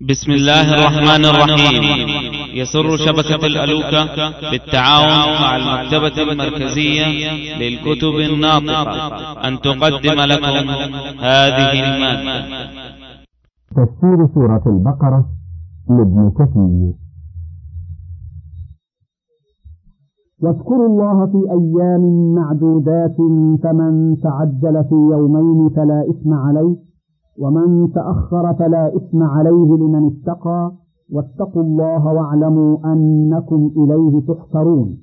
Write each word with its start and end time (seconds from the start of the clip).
بسم 0.00 0.32
الله 0.32 0.66
الرحمن 0.74 1.24
الرحيم. 1.24 1.82
يسر 2.54 2.96
شبكة 2.96 3.46
الألوكة 3.46 4.04
بالتعاون 4.50 5.28
مع 5.42 5.56
المكتبة 5.56 6.22
المركزية 6.22 7.06
للكتب 7.60 8.14
الناطقة. 8.30 9.08
أن 9.48 9.60
تقدم 9.60 10.20
لكم 10.32 10.70
هذه 11.20 11.72
المادة. 11.84 12.36
تفسير 13.70 14.18
سورة 14.34 14.62
البقرة 14.66 15.20
لابن 15.90 16.30
كثير. 16.38 16.92
واذكروا 20.42 20.86
الله 20.86 21.26
في 21.26 21.40
أيام 21.58 22.34
معدودات 22.34 23.16
فمن 23.62 24.20
تعجل 24.20 24.84
في 24.88 24.94
يومين 24.94 25.68
فلا 25.76 26.06
إثم 26.10 26.34
عليه. 26.34 26.87
ومن 27.40 27.92
تأخر 27.92 28.54
فلا 28.54 28.96
إثم 28.96 29.22
عليه 29.22 29.76
لمن 29.76 30.06
اتقى 30.06 30.72
واتقوا 31.12 31.62
الله 31.62 32.06
واعلموا 32.06 32.92
أنكم 32.92 33.70
إليه 33.76 34.20
تحشرون. 34.20 34.96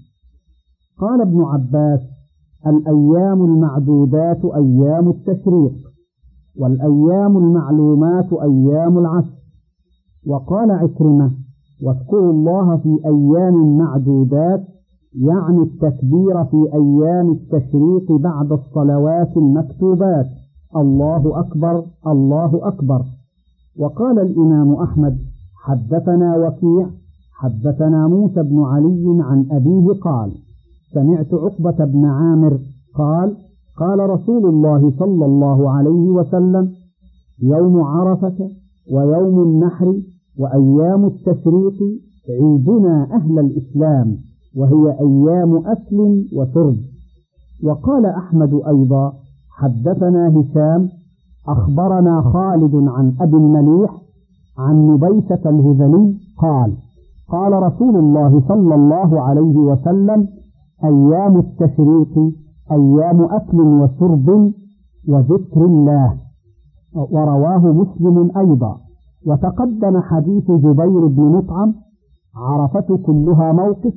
قال 0.99 1.21
ابن 1.21 1.41
عباس 1.41 1.99
الأيام 2.67 3.45
المعدودات 3.45 4.45
أيام 4.45 5.09
التشريق 5.09 5.73
والأيام 6.59 7.37
المعلومات 7.37 8.33
أيام 8.33 8.97
العشر 8.97 9.35
وقال 10.27 10.71
عكرمة 10.71 11.31
واذكروا 11.83 12.31
الله 12.31 12.77
في 12.77 12.99
أيام 13.05 13.77
معدودات 13.77 14.63
يعني 15.21 15.61
التكبير 15.61 16.43
في 16.45 16.67
أيام 16.73 17.31
التشريق 17.31 18.11
بعد 18.11 18.51
الصلوات 18.51 19.37
المكتوبات. 19.37 20.25
الله 20.75 21.39
أكبر 21.39 21.83
الله 22.07 22.67
أكبر. 22.67 23.01
وقال 23.79 24.19
الإمام 24.19 24.73
أحمد 24.73 25.17
حدثنا 25.55 26.37
وكيع 26.37 26.89
حدثنا 27.33 28.07
موسى 28.07 28.43
بن 28.43 28.63
علي 28.63 29.17
عن 29.19 29.45
أبيه 29.51 29.99
قال 30.01 30.31
سمعت 30.93 31.33
عقبة 31.33 31.85
بن 31.85 32.05
عامر 32.05 32.59
قال 32.95 33.37
قال 33.77 34.09
رسول 34.09 34.45
الله 34.45 34.91
صلى 34.99 35.25
الله 35.25 35.71
عليه 35.71 36.09
وسلم 36.09 36.71
يوم 37.41 37.81
عرفة 37.81 38.51
ويوم 38.91 39.43
النحر 39.43 39.95
وأيام 40.39 41.05
التشريق 41.05 41.77
عيدنا 42.29 43.07
أهل 43.15 43.39
الإسلام 43.39 44.17
وهي 44.55 44.99
أيام 44.99 45.57
أكل 45.57 46.25
وشرب. 46.35 46.75
وقال 47.63 48.05
أحمد 48.05 48.53
أيضا 48.67 49.13
حدثنا 49.55 50.27
هشام 50.27 50.89
أخبرنا 51.47 52.21
خالد 52.21 52.75
عن 52.75 53.15
أبي 53.21 53.37
المليح 53.37 53.91
عن 54.57 54.87
نبيسة 54.87 55.49
الهذلي 55.49 56.17
قال 56.37 56.73
قال 57.29 57.63
رسول 57.63 57.95
الله 57.95 58.41
صلى 58.47 58.75
الله 58.75 59.21
عليه 59.21 59.57
وسلم 59.57 60.27
أيام 60.83 61.37
التشريق 61.37 62.33
أيام 62.71 63.21
أكل 63.21 63.59
وشرب 63.61 64.51
وذكر 65.07 65.65
الله. 65.65 66.17
ورواه 66.95 67.57
مسلم 67.57 68.31
أيضا. 68.37 68.77
وتقدم 69.27 70.01
حديث 70.01 70.51
جبير 70.51 71.07
بن 71.07 71.23
مطعم 71.23 71.73
عرفة 72.35 72.97
كلها 72.97 73.51
موقف 73.51 73.93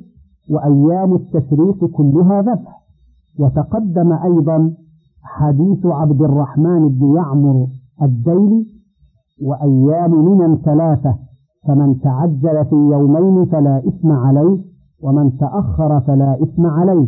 وأيام 0.49 1.13
التشريق 1.13 1.85
كلها 1.85 2.41
ذبح. 2.41 2.81
وتقدم 3.39 4.13
أيضا 4.13 4.73
حديث 5.23 5.85
عبد 5.85 6.21
الرحمن 6.21 6.89
بن 6.89 7.15
يعمر 7.15 7.67
الديلي 8.01 8.65
وأيام 9.43 10.11
من 10.37 10.57
ثلاثة 10.57 11.15
فمن 11.67 11.99
تعجل 11.99 12.65
في 12.65 12.75
يومين 12.75 13.45
فلا 13.45 13.77
إثم 13.77 14.11
عليه 14.11 14.57
ومن 15.03 15.37
تأخر 15.37 15.99
فلا 15.99 16.43
إثم 16.43 16.65
عليه. 16.65 17.07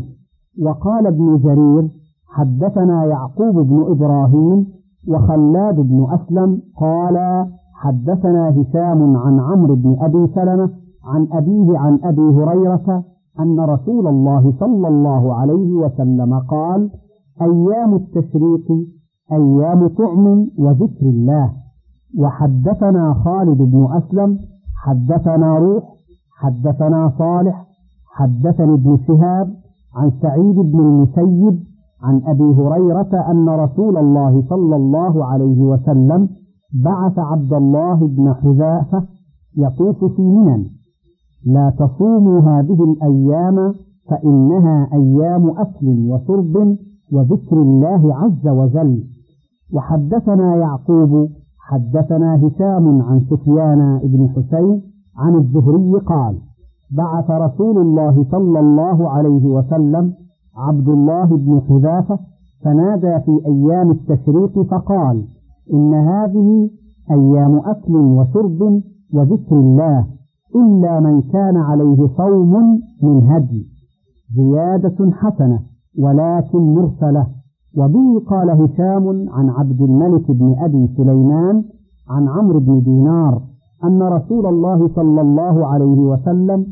وقال 0.62 1.08
ابن 1.08 1.38
جرير 1.38 1.90
حدثنا 2.28 3.06
يعقوب 3.06 3.56
بن 3.68 3.86
إبراهيم 3.92 4.68
وخلاد 5.08 5.76
بن 5.76 6.08
أسلم 6.12 6.62
قال 6.78 7.46
حدثنا 7.74 8.50
هشام 8.50 9.18
عن 9.18 9.40
عمرو 9.40 9.76
بن 9.76 9.98
أبي 10.00 10.28
سلمة 10.28 10.70
عن 11.06 11.28
أبيه 11.32 11.78
عن 11.78 12.00
أبي 12.04 12.22
هريرة 12.22 13.04
أن 13.40 13.60
رسول 13.60 14.08
الله 14.08 14.54
صلى 14.60 14.88
الله 14.88 15.34
عليه 15.34 15.72
وسلم 15.74 16.40
قال 16.40 16.90
أيام 17.42 17.96
التشريق 17.96 18.68
أيام 19.32 19.88
طعم 19.88 20.48
وذكر 20.58 21.06
الله. 21.06 21.52
وحدثنا 22.18 23.14
خالد 23.14 23.58
بن 23.58 23.88
أسلم 23.92 24.40
حدثنا 24.76 25.58
روح 25.58 25.84
حدثنا 26.42 27.14
صالح 27.18 27.66
حدثني 28.06 28.74
ابن 28.74 28.98
شهاب 29.08 29.54
عن 29.96 30.12
سعيد 30.22 30.56
بن 30.56 30.80
المسيب 30.80 31.60
عن 32.04 32.22
أبي 32.26 32.44
هريرة 32.44 33.32
أن 33.32 33.50
رسول 33.50 33.98
الله 33.98 34.44
صلى 34.50 34.76
الله 34.76 35.26
عليه 35.26 35.62
وسلم 35.62 36.30
بعث 36.84 37.20
عبد 37.20 37.54
الله 37.54 38.08
بن 38.08 38.34
حذافة 38.34 39.04
يطوف 39.58 40.06
في 40.06 40.22
منن 40.22 40.66
لا 41.46 41.70
تصوموا 41.80 42.40
هذه 42.40 42.84
الأيام 42.84 43.74
فإنها 44.10 44.90
أيام 44.94 45.50
أكل 45.50 45.88
وشرب 46.10 46.78
وذكر 47.12 47.62
الله 47.62 48.16
عز 48.16 48.48
وجل. 48.48 49.04
وحدثنا 49.74 50.56
يعقوب 50.56 51.30
حدثنا 51.60 52.36
هشام 52.36 53.02
عن 53.02 53.22
سفيان 53.30 54.00
بن 54.04 54.30
حسين 54.30 54.82
عن 55.18 55.36
الزهري 55.36 56.00
قال 56.06 56.36
بعث 56.92 57.32
رسول 57.32 57.78
الله 57.78 58.26
صلى 58.32 58.60
الله 58.60 59.10
عليه 59.10 59.46
وسلم 59.46 60.14
عبد 60.58 60.90
الله 60.90 61.26
بن 61.26 61.62
حذافة 61.70 62.20
فنادى 62.64 63.20
في 63.20 63.42
أيام 63.46 63.92
التشريق 63.92 64.62
فقال 64.62 65.24
إن 65.74 65.94
هذه 65.94 66.70
أيام 67.12 67.58
أكل 67.58 67.96
وشرب 67.96 68.82
وذكر 69.14 69.56
الله 69.56 70.06
إلا 70.56 71.00
من 71.00 71.22
كان 71.22 71.58
عليه 71.58 72.08
صوم 72.18 72.82
من 73.04 73.28
هدي. 73.30 73.68
زيادة 74.36 75.12
حسنة. 75.12 75.60
ولكن 76.00 76.60
مرسلة. 76.60 77.28
وبه 77.78 78.20
قال 78.28 78.50
هشام 78.50 79.30
عن 79.30 79.50
عبد 79.50 79.82
الملك 79.82 80.32
بن 80.32 80.56
أبي 80.60 80.88
سليمان 80.98 81.64
عن 82.10 82.28
عمرو 82.28 82.60
بن 82.60 82.82
دينار 82.82 83.42
أن 83.84 84.02
رسول 84.02 84.46
الله 84.46 84.88
صلى 84.96 85.22
الله 85.22 85.66
عليه 85.66 86.00
وسلم 86.00 86.66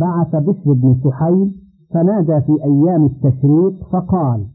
بعث 0.00 0.36
بشر 0.36 0.72
بن 0.72 0.96
سحيل 1.04 1.52
فنادى 1.94 2.40
في 2.40 2.64
أيام 2.64 3.04
التشريق 3.04 3.88
فقال 3.92 4.46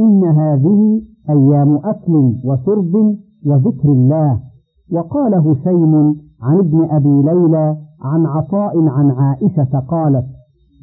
إن 0.00 0.24
هذه 0.24 1.02
أيام 1.30 1.76
أكل 1.84 2.34
وشرب 2.44 3.16
وذكر 3.46 3.88
الله. 3.88 4.40
وقال 4.92 5.34
هشيم 5.34 6.16
عن 6.42 6.58
ابن 6.58 6.84
أبي 6.90 7.22
ليلى 7.22 7.76
عن 8.02 8.26
عطاء 8.26 8.88
عن 8.88 9.10
عائشة 9.10 9.78
قالت 9.88 10.26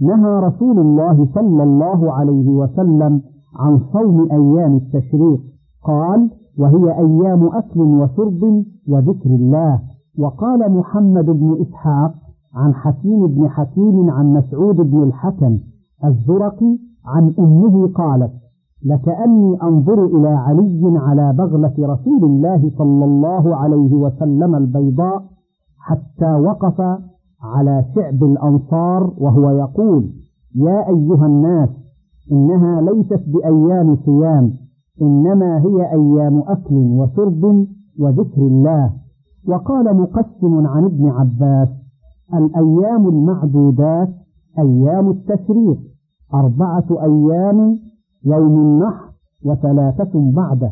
نهى 0.01 0.39
رسول 0.39 0.79
الله 0.79 1.27
صلى 1.35 1.63
الله 1.63 2.11
عليه 2.11 2.49
وسلم 2.49 3.21
عن 3.55 3.79
صوم 3.93 4.27
أيام 4.31 4.75
التشريق. 4.75 5.39
قال 5.83 6.29
وهي 6.57 6.97
أيام 6.97 7.47
أكل 7.47 7.81
وشرب 7.81 8.63
وذكر 8.89 9.29
الله. 9.29 9.79
وقال 10.19 10.77
محمد 10.77 11.25
بن 11.25 11.57
إسحاق 11.61 12.13
عن 12.55 12.73
حكيم 12.73 13.27
بن 13.27 13.49
حكيم 13.49 14.09
عن 14.09 14.33
مسعود 14.33 14.75
بن 14.75 15.03
الحكم 15.03 15.59
الزرقي 16.05 16.77
عن 17.05 17.33
أمه 17.39 17.87
قالت 17.87 18.31
لكأني 18.85 19.57
أنظر 19.63 20.05
إلى 20.05 20.27
علي 20.27 20.99
على 20.99 21.33
بغلة 21.33 21.73
رسول 21.79 22.23
الله 22.23 22.71
صلى 22.77 23.05
الله 23.05 23.55
عليه 23.55 23.93
وسلم 23.93 24.55
البيضاء 24.55 25.23
حتى 25.79 26.35
وقف 26.35 26.81
على 27.43 27.85
شعب 27.95 28.23
الأنصار 28.23 29.13
وهو 29.17 29.49
يقول 29.49 30.09
يا 30.55 30.89
أيها 30.89 31.25
الناس 31.25 31.69
إنها 32.31 32.81
ليست 32.81 33.23
بأيام 33.27 33.97
صيام 34.05 34.53
إنما 35.01 35.59
هي 35.59 35.91
أيام 35.91 36.43
أكل 36.47 36.75
وشرب 36.75 37.67
وذكر 37.99 38.41
الله. 38.41 38.91
وقال 39.47 39.97
مقسم 39.97 40.67
عن 40.67 40.85
ابن 40.85 41.09
عباس 41.09 41.67
الأيام 42.33 43.07
المعدودات 43.07 44.09
أيام 44.59 45.09
التشريق 45.09 45.77
أربعة 46.33 46.85
أيام 46.91 47.79
يوم 48.25 48.59
النحر 48.59 49.11
وثلاثة 49.45 50.31
بعده. 50.31 50.71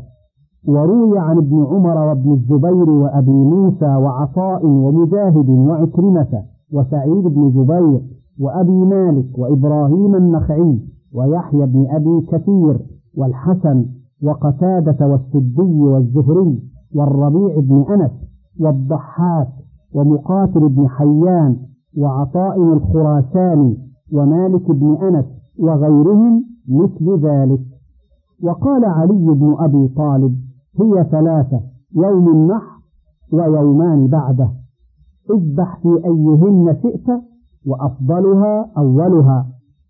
وروي 0.68 1.20
عن 1.20 1.38
ابن 1.38 1.66
عمر 1.66 1.98
وابن 1.98 2.32
الزبير 2.34 2.90
وأبي 2.90 3.32
موسى 3.32 3.96
وعطاء 3.96 4.66
ومجاهد 4.66 5.50
وعكرمة. 5.50 6.44
وسعيد 6.74 7.24
بن 7.24 7.50
جبير 7.50 8.02
وأبي 8.40 8.72
مالك 8.72 9.38
وإبراهيم 9.38 10.16
النخعي 10.16 10.80
ويحيى 11.14 11.66
بن 11.66 11.88
أبي 11.90 12.22
كثير 12.22 12.80
والحسن 13.18 13.86
وقتادة 14.24 15.08
والسدي 15.08 15.82
والزهري 15.82 16.60
والربيع 16.96 17.60
بن 17.60 17.86
أنس 17.90 18.12
والضحاك 18.60 19.48
ومقاتل 19.94 20.70
بن 20.70 20.88
حيان 20.88 21.58
وعطاء 21.98 22.74
الخراساني 22.74 23.78
ومالك 24.14 24.72
بن 24.72 24.98
أنس 25.02 25.26
وغيرهم 25.60 26.44
مثل 26.70 27.20
ذلك. 27.26 27.62
وقال 28.44 28.86
علي 28.86 29.34
بن 29.34 29.56
أبي 29.60 29.88
طالب 29.88 30.36
هي 30.82 31.04
ثلاثة 31.12 31.62
يوم 31.96 32.30
النحر 32.30 32.80
ويومان 33.32 34.08
بعده. 34.08 34.50
اذبح 35.32 35.80
في 35.82 36.02
أيهن 36.06 36.76
شئت 36.82 37.22
وأفضلها 37.68 38.72
أولها 38.78 39.46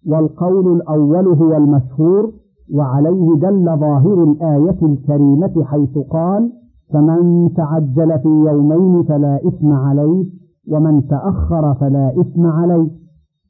والقول 0.08 0.76
الأول 0.76 1.28
هو 1.28 1.58
المشهور 1.58 2.32
وعليه 2.74 3.36
دل 3.36 3.66
ظاهر 3.66 4.24
الآية 4.24 4.78
الكريمة 4.82 5.64
حيث 5.64 5.98
قال 5.98 6.52
فمن 6.94 7.50
تعجل 7.54 8.20
في 8.20 8.28
يومين 8.28 9.04
فلا 9.04 9.40
إثم 9.48 9.72
عليه 9.72 10.26
ومن 10.72 11.08
تأخر 11.08 11.74
فلا 11.74 12.22
إثم 12.22 12.46
عليه 12.46 12.90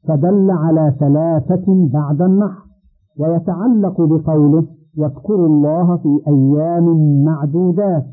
فدل 0.08 0.50
على 0.50 0.94
ثلاثة 1.00 1.88
بعد 1.92 2.22
النحر 2.22 2.62
ويتعلق 3.18 4.00
بقوله 4.00 4.64
واذكروا 4.98 5.46
الله 5.46 5.96
في 5.96 6.20
أيام 6.28 7.24
معدودات 7.24 8.06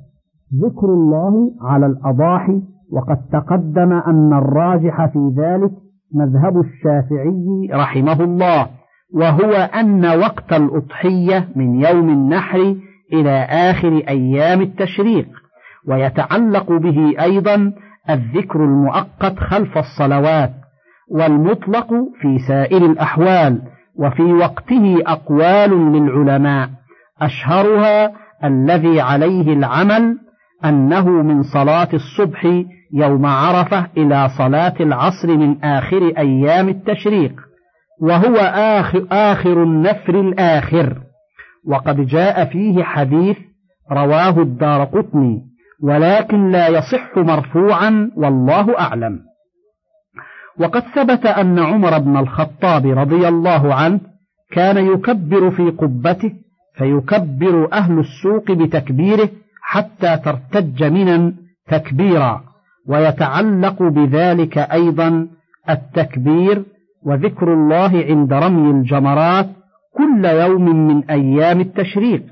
ذكر 0.62 0.94
الله 0.94 1.52
على 1.62 1.86
الأضاحي 1.86 2.62
وقد 2.92 3.18
تقدم 3.32 3.94
أن 3.94 4.34
الراجح 4.34 5.06
في 5.06 5.34
ذلك 5.38 5.72
مذهب 6.16 6.60
الشافعي 6.60 7.70
رحمه 7.74 8.24
الله 8.24 8.68
وهو 9.14 9.52
أن 9.52 10.06
وقت 10.06 10.54
الأضحية 10.54 11.48
من 11.56 11.82
يوم 11.82 12.10
النحر 12.10 12.76
إلى 13.14 13.48
آخر 13.50 14.04
أيام 14.08 14.62
التشريق 14.62 15.28
ويتعلق 15.88 16.72
به 16.72 17.14
أيضا 17.22 17.74
الذكر 18.10 18.64
المؤقت 18.64 19.40
خلف 19.40 19.78
الصلوات 19.78 20.52
والمطلق 21.12 21.88
في 22.22 22.40
سائر 22.48 22.86
الأحوال 22.86 23.62
وفي 23.96 24.34
وقته 24.34 25.02
أقوال 25.08 25.92
للعلماء 25.92 26.70
أشهرها 27.22 28.12
الذي 28.44 29.02
عليه 29.02 29.54
العمل 29.54 30.18
أنه 30.66 31.10
من 31.10 31.44
صلاة 31.44 31.90
الصبح 31.94 32.64
يوم 32.94 33.26
عرفة 33.26 33.88
إلى 33.98 34.30
صلاة 34.38 34.74
العصر 34.80 35.38
من 35.38 35.64
آخر 35.64 36.14
أيام 36.18 36.70
التشريق 36.70 37.42
وهو 38.02 38.36
آخر, 38.56 39.08
آخر 39.12 39.64
النفر 39.64 40.20
الآخر. 40.20 40.98
وقد 41.68 42.06
جاء 42.06 42.46
فيه 42.46 42.84
حديث 42.84 43.38
رواه 43.92 44.42
الدار 44.42 44.84
قطني 44.84 45.42
ولكن 45.84 46.52
لا 46.52 46.68
يصح 46.68 47.18
مرفوعا 47.18 48.12
والله 48.16 48.80
أعلم. 48.80 49.20
وقد 50.60 50.82
ثبت 50.96 51.26
أن 51.26 51.60
عمر 51.60 51.98
بن 51.98 52.18
الخطاب 52.18 52.86
رضي 52.86 53.28
الله 53.28 53.74
عنه 53.74 54.00
كان 54.52 54.78
يكبر 54.94 55.52
في 55.52 55.70
قبته 55.70 56.32
فيكبر 56.78 57.74
أهل 57.74 58.00
السوق 58.00 58.52
بتكبيره 58.52 59.30
حتى 59.62 60.18
ترتج 60.18 60.84
منا 60.84 61.34
تكبيرا. 61.68 62.44
ويتعلق 62.90 63.84
بذلك 63.84 64.58
أيضا 64.58 65.28
التكبير 65.70 66.64
وذكر 67.06 67.54
الله 67.54 68.06
عند 68.10 68.34
رمي 68.34 68.72
الجمرات 68.72 69.50
كل 69.98 70.26
يوم 70.26 70.88
من 70.88 71.10
أيام 71.10 71.60
التشريق. 71.62 72.24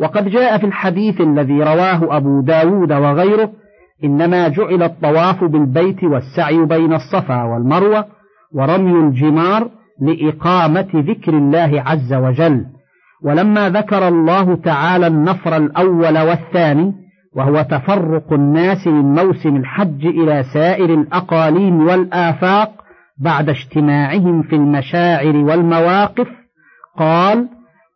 وقد 0.00 0.28
جاء 0.28 0.58
في 0.58 0.66
الحديث 0.66 1.20
الذي 1.20 1.62
رواه 1.62 2.16
أبو 2.16 2.40
داود 2.40 2.92
وغيره 2.92 3.50
إنما 4.04 4.48
جعل 4.48 4.82
الطواف 4.82 5.44
بالبيت 5.44 6.04
والسعي 6.04 6.64
بين 6.64 6.92
الصفا 6.92 7.42
والمروة 7.42 8.04
ورمي 8.54 9.08
الجمار 9.08 9.70
لإقامة 10.00 10.88
ذكر 10.94 11.32
الله 11.32 11.82
عز 11.86 12.14
وجل. 12.14 12.64
ولما 13.24 13.70
ذكر 13.70 14.08
الله 14.08 14.54
تعالى 14.54 15.06
النفر 15.06 15.56
الأول 15.56 16.18
والثاني 16.18 17.03
وهو 17.36 17.62
تفرق 17.62 18.32
الناس 18.32 18.86
من 18.86 19.14
موسم 19.14 19.56
الحج 19.56 20.06
إلى 20.06 20.42
سائر 20.54 20.94
الأقاليم 20.94 21.86
والآفاق 21.86 22.70
بعد 23.18 23.48
اجتماعهم 23.48 24.42
في 24.42 24.56
المشاعر 24.56 25.36
والمواقف. 25.36 26.28
قال 26.98 27.48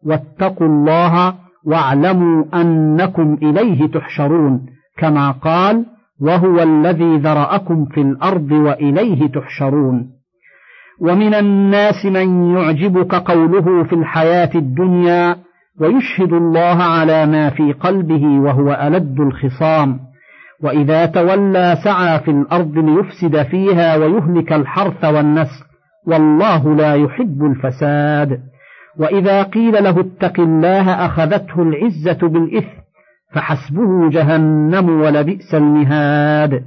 واتقوا 0.07 0.67
الله 0.67 1.35
واعلموا 1.65 2.45
أنكم 2.55 3.39
إليه 3.43 3.87
تحشرون 3.87 4.67
كما 4.99 5.31
قال 5.31 5.87
وهو 6.21 6.63
الذي 6.63 7.17
ذرأكم 7.17 7.85
في 7.85 8.01
الأرض 8.01 8.53
وإليه 8.53 9.29
تحشرون. 9.29 10.11
ومن 11.01 11.35
الناس 11.35 12.07
من 12.07 12.57
يعجبك 12.57 13.15
قوله 13.15 13.85
في 13.85 13.95
الحياة 13.95 14.51
الدنيا 14.55 15.37
ويشهد 15.81 16.33
الله 16.33 16.83
على 16.83 17.27
ما 17.27 17.51
في 17.51 17.73
قلبه 17.73 18.25
وهو 18.27 18.73
ألد 18.83 19.21
الخصام. 19.21 20.01
وإذا 20.63 21.07
تولى 21.07 21.77
سعى 21.85 22.19
في 22.21 22.31
الأرض 22.31 22.79
ليفسد 22.79 23.43
فيها 23.43 23.97
ويهلك 23.97 24.53
الحرث 24.53 25.05
والنسل 25.05 25.65
والله 26.07 26.75
لا 26.75 26.95
يحب 26.95 27.45
الفساد. 27.45 28.41
وإذا 28.99 29.43
قيل 29.43 29.85
له 29.85 30.01
اتق 30.01 30.41
الله 30.41 31.07
أخذته 31.07 31.63
العزة 31.63 32.29
بالإثم 32.29 32.79
فحسبه 33.35 34.11
جهنم 34.11 35.01
ولبئس 35.01 35.55
المهاد. 35.55 36.63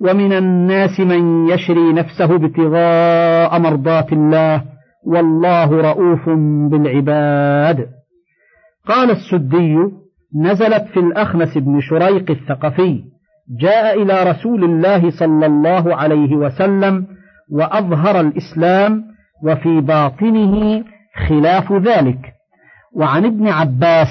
ومن 0.00 0.32
الناس 0.32 1.00
من 1.00 1.48
يشري 1.48 1.92
نفسه 1.92 2.34
ابتغاء 2.34 3.58
مرضات 3.58 4.12
الله 4.12 4.62
والله 5.06 5.90
رؤوف 5.90 6.28
بالعباد. 6.70 7.97
قال 8.88 9.10
السدي 9.10 9.76
نزلت 10.36 10.84
في 10.92 11.00
الأخنس 11.00 11.58
بن 11.58 11.80
شريق 11.80 12.30
الثقفي 12.30 13.04
جاء 13.60 14.02
إلى 14.02 14.30
رسول 14.30 14.64
الله 14.64 15.10
صلى 15.10 15.46
الله 15.46 15.96
عليه 15.96 16.36
وسلم 16.36 17.06
وأظهر 17.52 18.20
الإسلام 18.20 19.04
وفي 19.44 19.80
باطنه 19.80 20.84
خلاف 21.28 21.72
ذلك. 21.72 22.18
وعن 22.96 23.24
ابن 23.24 23.48
عباس 23.48 24.08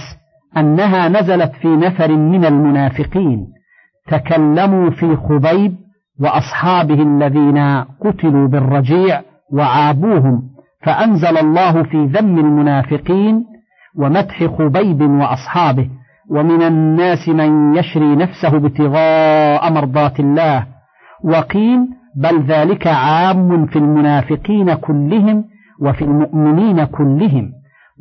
أنها 0.58 1.10
نزلت 1.10 1.52
في 1.62 1.68
نفر 1.68 2.12
من 2.12 2.46
المنافقين 2.46 3.48
تكلموا 4.08 4.90
في 4.90 5.16
خبيب 5.16 5.76
وأصحابه 6.20 7.02
الذين 7.02 7.84
قتلوا 8.06 8.48
بالرجيع 8.48 9.22
وعابوهم 9.54 10.42
فأنزل 10.86 11.38
الله 11.38 11.84
في 11.84 12.06
ذم 12.06 12.40
المنافقين 12.40 13.46
ومدح 13.98 14.44
خبيب 14.44 15.02
وأصحابه 15.02 15.90
ومن 16.30 16.62
الناس 16.62 17.30
من 17.30 17.76
يشري 17.76 18.16
نفسه 18.16 18.58
ابتغاء 18.58 19.74
مرضات 19.74 20.20
الله. 20.20 20.66
وقيل 21.24 21.80
بل 22.16 22.44
ذلك 22.44 22.88
عام 22.88 23.66
في 23.66 23.80
المنافقين 23.80 24.74
كلهم 24.74 25.44
وفي 25.82 26.02
المؤمنين 26.02 26.86
كلهم. 26.86 27.52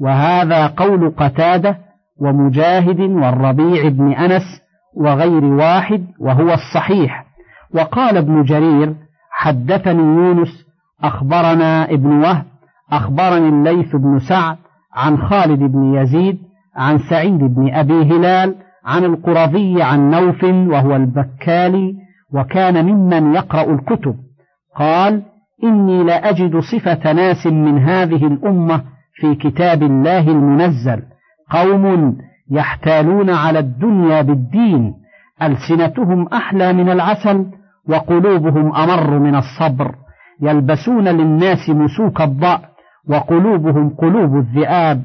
وهذا 0.00 0.66
قول 0.66 1.10
قتادة 1.16 1.78
ومجاهد 2.20 3.00
والربيع 3.00 3.88
بن 3.88 4.12
أنس 4.12 4.62
وغير 4.96 5.44
واحد 5.44 6.06
وهو 6.20 6.52
الصحيح. 6.52 7.26
وقال 7.74 8.16
ابن 8.16 8.42
جرير 8.42 8.94
حدثني 9.30 10.02
يونس 10.02 10.66
أخبرنا 11.04 11.84
ابن 11.84 12.10
وهب 12.10 12.44
أخبرني 12.92 13.48
الليث 13.48 13.96
بن 13.96 14.18
سعد 14.18 14.56
عن 14.96 15.18
خالد 15.18 15.58
بن 15.58 15.94
يزيد 15.94 16.38
عن 16.76 16.98
سعيد 16.98 17.38
بن 17.38 17.74
أبي 17.74 18.02
هلال 18.02 18.54
عن 18.84 19.04
القرظي 19.04 19.82
عن 19.82 20.10
نوف 20.10 20.44
وهو 20.44 20.96
البكالي 20.96 21.94
وكان 22.34 22.84
ممن 22.84 23.34
يقرأ 23.34 23.72
الكتب. 23.74 24.14
قال 24.76 25.22
إني 25.64 26.04
لأجد 26.04 26.58
صفة 26.58 27.12
ناس 27.12 27.46
من 27.46 27.78
هذه 27.78 28.26
الأمة 28.26 28.82
في 29.14 29.34
كتاب 29.34 29.82
الله 29.82 30.28
المنزل. 30.28 31.02
قوم 31.50 32.16
يحتالون 32.50 33.30
على 33.30 33.58
الدنيا 33.58 34.22
بالدين 34.22 34.94
ألسنتهم 35.42 36.28
أحلى 36.28 36.72
من 36.72 36.88
العسل 36.90 37.46
وقلوبهم 37.88 38.74
أمر 38.74 39.18
من 39.18 39.34
الصبر. 39.34 39.94
يلبسون 40.42 41.08
للناس 41.08 41.70
مسوك 41.70 42.20
الضأ 42.20 42.60
وقلوبهم 43.08 43.88
قلوب 43.88 44.36
الذئاب. 44.36 45.02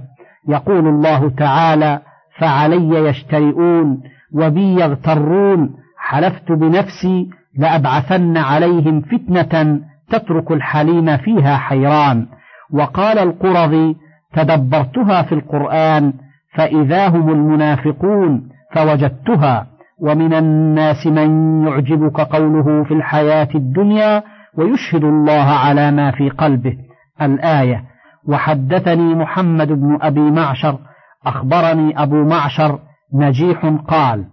يقول 0.48 0.88
الله 0.88 1.29
تعالى 1.29 2.00
فعلي 2.39 3.10
يشترئون 3.10 4.01
وبي 4.34 4.74
يغترون. 4.81 5.70
حلفت 5.98 6.51
بنفسي 6.51 7.29
لأبعثن 7.58 8.38
عليهم 8.38 9.01
فتنة 9.01 9.79
تترك 10.10 10.51
الحليم 10.51 11.17
فيها 11.17 11.58
حيران 11.58 12.27
وقال 12.74 13.20
القرظي 13.20 13.96
تدبرتها 14.34 15.22
في 15.22 15.36
القرآن 15.36 16.13
فإذا 16.55 17.08
هم 17.08 17.29
المنافقون 17.29 18.50
فوجدتها. 18.75 19.67
ومن 20.01 20.34
الناس 20.34 21.08
من 21.08 21.63
يعجبك 21.67 22.20
قوله 22.20 22.84
في 22.84 22.93
الحياة 22.93 23.48
الدنيا 23.55 24.24
ويشهد 24.58 25.03
الله 25.03 25.43
على 25.43 25.91
ما 25.91 26.12
في 26.12 26.29
قلبه 26.29 26.77
الآية. 27.22 27.90
وحدثني 28.28 29.16
محمد 29.16 29.68
بن 29.68 29.98
أبي 30.01 30.32
معشر 30.32 30.80
أخبرني 31.25 32.04
أبو 32.04 32.24
معشر 32.24 32.80
نجيح 33.13 33.66
قال 33.88 34.25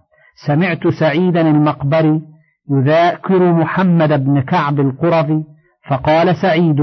سمعت 0.46 0.88
سعيدا 0.88 1.40
المقبري 1.40 2.22
يذاكر 2.70 3.52
محمد 3.52 4.24
بن 4.24 4.40
كعب 4.40 4.80
القرظي 4.80 5.44
فقال 5.88 6.36
سعيد 6.36 6.80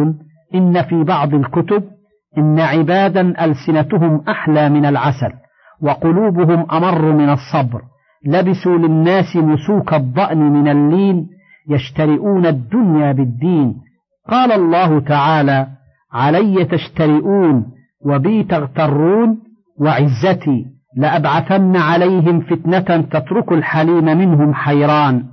إن 0.55 0.81
في 0.81 1.03
بعض 1.03 1.33
الكتب 1.33 1.83
إن 2.37 2.59
عبادا 2.59 3.45
ألسنتهم 3.45 4.23
أحلى 4.29 4.69
من 4.69 4.85
العسل 4.85 5.31
وقلوبهم 5.81 6.71
أمر 6.71 7.11
من 7.11 7.29
الصبر 7.29 7.81
لبسوا 8.25 8.77
للناس 8.77 9.35
مسوك 9.35 9.93
الضأن 9.93 10.37
من 10.37 10.67
اللين 10.67 11.27
يشترئون 11.69 12.45
الدنيا 12.45 13.11
بالدين. 13.11 13.75
قال 14.29 14.51
الله 14.51 14.99
تعالى 14.99 15.67
علي 16.15 16.65
تشترئون 16.65 17.65
وبي 18.05 18.43
تغترون 18.43 19.37
وعزتي 19.79 20.65
لأبعثن 20.97 21.75
عليهم 21.75 22.39
فتنة 22.39 23.01
تترك 23.01 23.51
الحليم 23.51 24.05
منهم 24.05 24.53
حيران. 24.53 25.23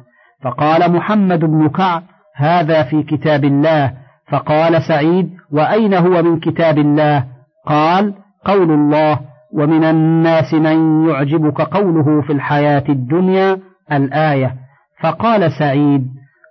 فقال 0.43 0.93
محمد 0.93 1.41
بن 1.41 1.69
كعب 1.69 2.03
هذا 2.37 2.83
في 2.83 3.03
كتاب 3.03 3.45
الله. 3.45 3.93
فقال 4.29 4.83
سعيد 4.83 5.31
وأين 5.53 5.95
هو 5.95 6.23
من 6.23 6.41
كتاب 6.41 6.79
الله؟ 6.79 7.25
قال 7.67 8.15
قول 8.45 8.71
الله 8.71 9.21
ومن 9.55 9.85
الناس 9.85 10.55
من 10.55 11.09
يعجبك 11.09 11.61
قوله 11.61 12.23
في 12.23 12.33
الحياة 12.33 12.85
الدنيا 12.89 13.59
الآية. 13.93 14.55
فقال 15.01 15.53
سعيد 15.53 16.07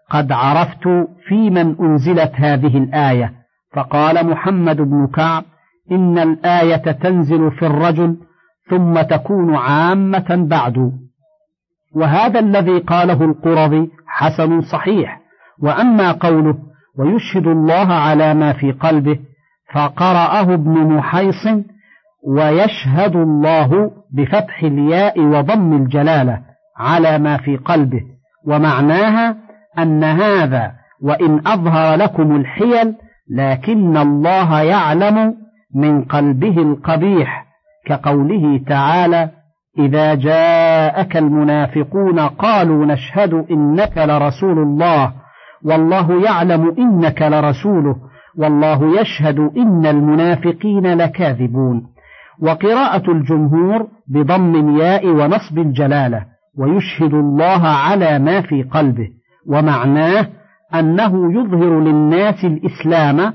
قد 0.09 0.31
عرفت 0.31 0.87
في 1.27 1.49
من 1.49 1.75
أنزلت 1.79 2.31
هذه 2.35 2.77
الآية. 2.77 3.40
فقال 3.75 4.27
محمد 4.27 4.77
بن 4.77 5.07
كعب 5.07 5.43
إن 5.91 6.17
الآية 6.17 6.91
تنزل 6.91 7.51
في 7.51 7.65
الرجل 7.65 8.17
ثم 8.69 9.01
تكون 9.01 9.55
عامة 9.55 10.45
بعد. 10.49 10.91
وهذا 11.95 12.39
الذي 12.39 12.79
قاله 12.79 13.25
القرظي 13.25 13.89
حسن 14.07 14.61
صحيح 14.61 15.21
وأما 15.59 16.11
قوله 16.11 16.57
ويشهد 16.97 17.47
الله 17.47 17.93
على 17.93 18.33
ما 18.33 18.53
في 18.53 18.71
قلبه 18.71 19.19
فقرأه 19.73 20.53
ابن 20.53 20.71
محيص 20.71 21.47
ويشهد 22.27 23.15
الله 23.15 23.91
بفتح 24.13 24.63
الياء 24.63 25.19
وضم 25.19 25.73
الجلالة 25.73 26.41
على 26.77 27.19
ما 27.19 27.37
في 27.37 27.57
قلبه. 27.57 28.01
ومعناها 28.47 29.37
أن 29.79 30.03
هذا 30.03 30.71
وإن 31.01 31.47
أظهر 31.47 31.95
لكم 31.95 32.35
الحيل 32.35 32.95
لكن 33.31 33.97
الله 33.97 34.61
يعلم 34.61 35.35
من 35.75 36.03
قلبه 36.03 36.61
القبيح 36.61 37.45
كقوله 37.85 38.61
تعالى 38.67 39.29
إذا 39.79 40.15
جاءك 40.15 41.17
المنافقون 41.17 42.19
قالوا 42.19 42.85
نشهد 42.85 43.33
إنك 43.51 43.97
لرسول 43.97 44.59
الله 44.59 45.13
والله 45.63 46.23
يعلم 46.23 46.75
إنك 46.79 47.21
لرسوله 47.21 47.95
والله 48.37 49.01
يشهد 49.01 49.39
إن 49.39 49.85
المنافقين 49.85 50.93
لكاذبون. 50.93 51.83
وقراءة 52.41 53.11
الجمهور 53.11 53.87
بضم 54.07 54.55
الياء 54.55 55.07
ونصب 55.07 55.57
الجلالة 55.57 56.25
ويشهد 56.57 57.13
الله 57.13 57.67
على 57.67 58.19
ما 58.19 58.41
في 58.41 58.63
قلبه 58.63 59.09
ومعناه 59.47 60.27
أنه 60.75 61.33
يظهر 61.33 61.79
للناس 61.79 62.45
الإسلام 62.45 63.33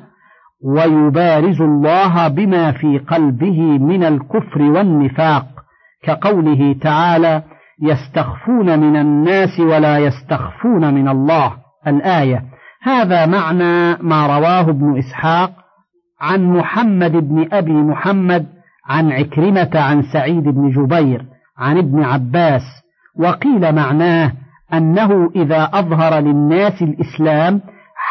ويبارز 0.65 1.61
الله 1.61 2.29
بما 2.29 2.73
في 2.73 2.99
قلبه 2.99 3.61
من 3.79 4.05
الكفر 4.05 4.63
والنفاق 4.63 5.47
كقوله 6.03 6.77
تعالى 6.81 7.43
يستخفون 7.83 8.79
من 8.79 8.97
الناس 8.97 9.61
ولا 9.61 9.99
يستخفون 9.99 10.95
من 10.95 11.09
الله. 11.09 11.53
الآية. 11.87 12.43
هذا 12.83 13.27
معنى 13.27 14.03
ما 14.03 14.27
رواه 14.27 14.61
ابن 14.61 14.99
إسحاق 14.99 15.53
عن 16.21 16.45
محمد 16.45 17.13
بن 17.13 17.49
أبي 17.53 17.73
محمد 17.73 18.47
عن 18.87 19.13
عكرمة 19.13 19.71
عن 19.75 20.03
سعيد 20.03 20.43
بن 20.43 20.71
جبير 20.71 21.25
عن 21.59 21.79
ابن 21.79 22.03
عباس 22.03 22.63
وقيل 23.19 23.75
معناه 23.75 24.33
أنه 24.73 25.31
إذا 25.37 25.71
أظهر 25.73 26.21
للناس 26.21 26.83
الإسلام 26.83 27.61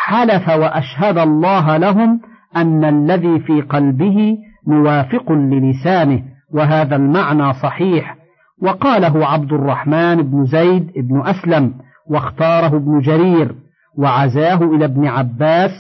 حلف 0.06 0.50
وأشهد 0.50 1.18
الله 1.18 1.78
لهم 1.78 2.22
أن 2.56 2.84
الذي 2.84 3.40
في 3.40 3.62
قلبه 3.62 4.38
موافق 4.68 5.32
للسانه 5.32 6.24
وهذا 6.54 6.96
المعنى 6.96 7.54
صحيح. 7.54 8.16
وقاله 8.62 9.28
عبد 9.28 9.54
الرحمن 9.54 10.16
بن 10.16 10.46
زيد 10.46 10.92
بن 10.96 11.22
أسلم 11.28 11.74
واختاره 12.08 12.76
ابن 12.78 13.00
جرير 13.00 13.56
وعزاه 13.98 14.64
إلى 14.64 14.86
ابن 14.86 15.08
عباس 15.08 15.72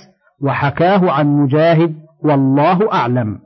وحكاه 0.41 1.11
عن 1.11 1.27
مجاهد 1.27 1.95
والله 2.23 2.93
أعلم. 2.93 3.39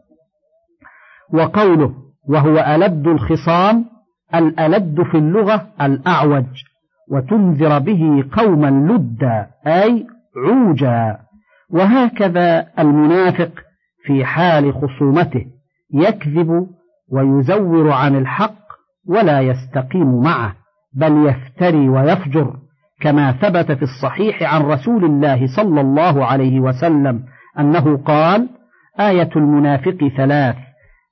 وقوله 1.34 1.94
وهو 2.30 2.58
ألد 2.58 3.08
الخصام 3.08 3.86
الألد 4.36 5.02
في 5.12 5.18
اللغة 5.18 5.68
الأعوج. 5.82 6.46
وتنذر 7.12 7.80
به 7.80 8.24
قوما 8.38 8.94
لدا 8.94 9.48
أي 9.68 10.08
عوجا. 10.38 11.18
وهكذا 11.70 12.68
المنافق 12.80 13.52
في 14.06 14.26
حال 14.26 14.74
خصومته 14.74 15.46
يكذب 15.94 16.68
ويزور 17.12 17.92
عن 17.92 18.16
الحق 18.16 18.60
ولا 19.08 19.42
يستقيم 19.42 20.22
معه 20.22 20.56
بل 20.94 21.28
يفتري 21.28 21.90
ويفجر 21.90 22.56
كما 23.02 23.32
ثبت 23.32 23.72
في 23.72 23.84
الصحيح 23.84 24.54
عن 24.54 24.62
رسول 24.62 25.06
الله 25.06 25.48
صلى 25.56 25.82
الله 25.82 26.26
عليه 26.26 26.60
وسلم 26.60 27.24
أنه 27.60 27.98
قال 27.98 28.50
آية 29.00 29.30
المنافق 29.36 30.12
ثلاث 30.18 30.56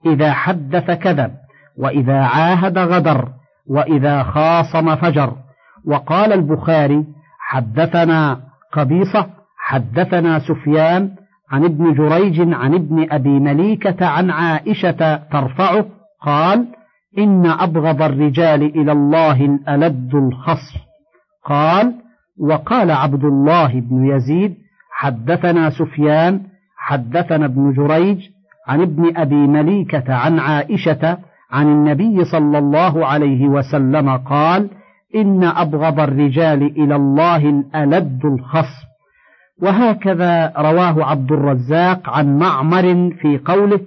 إذا 0.06 0.34
حدث 0.34 0.92
كذب 0.92 1.32
وإذا 1.78 2.20
عاهد 2.20 2.78
غدر 2.78 3.28
وإذا 3.68 4.24
خاصم 4.24 4.96
فجر. 4.96 5.47
وقال 5.88 6.34
البخاري 6.34 7.06
حدثنا 7.40 8.40
قبيصة 8.74 9.28
حدثنا 9.58 10.40
سفيان 10.40 11.12
عن 11.52 11.64
ابن 11.64 11.94
جريج 11.94 12.54
عن 12.54 12.74
ابن 12.74 13.12
أبي 13.12 13.40
مليكة 13.40 14.06
عن 14.06 14.30
عائشة 14.30 15.16
ترفعه 15.16 15.86
قال 16.22 16.66
إن 17.18 17.46
أبغض 17.46 18.02
الرجال 18.02 18.64
إلى 18.64 18.92
الله 18.92 19.46
الألد 19.46 20.16
الخصر. 20.16 20.80
قال 21.46 21.94
وقال 22.40 22.92
عبد 22.92 23.24
الله 23.24 23.80
بن 23.80 24.06
يزيد 24.06 24.56
حدثنا 24.92 25.70
سفيان 25.70 26.42
حدثنا 26.78 27.46
ابن 27.46 27.74
جريج 27.74 28.30
عن 28.68 28.82
ابن 28.82 29.18
أبي 29.18 29.36
مليكة 29.36 30.14
عن 30.14 30.40
عائشة 30.40 31.18
عن 31.52 31.68
النبي 31.68 32.26
صلى 32.26 32.58
الله 32.58 33.06
عليه 33.06 33.48
وسلم 33.48 34.18
قال 34.18 34.70
إن 35.16 35.44
أبغض 35.44 36.00
الرجال 36.00 36.64
إلى 36.64 36.96
الله 36.96 37.50
الألد 37.50 38.26
الخصم. 38.26 38.88
وهكذا 39.62 40.54
رواه 40.58 41.06
عبد 41.06 41.32
الرزاق 41.32 42.10
عن 42.10 42.38
معمر 42.38 43.12
في 43.22 43.40
قوله 43.46 43.80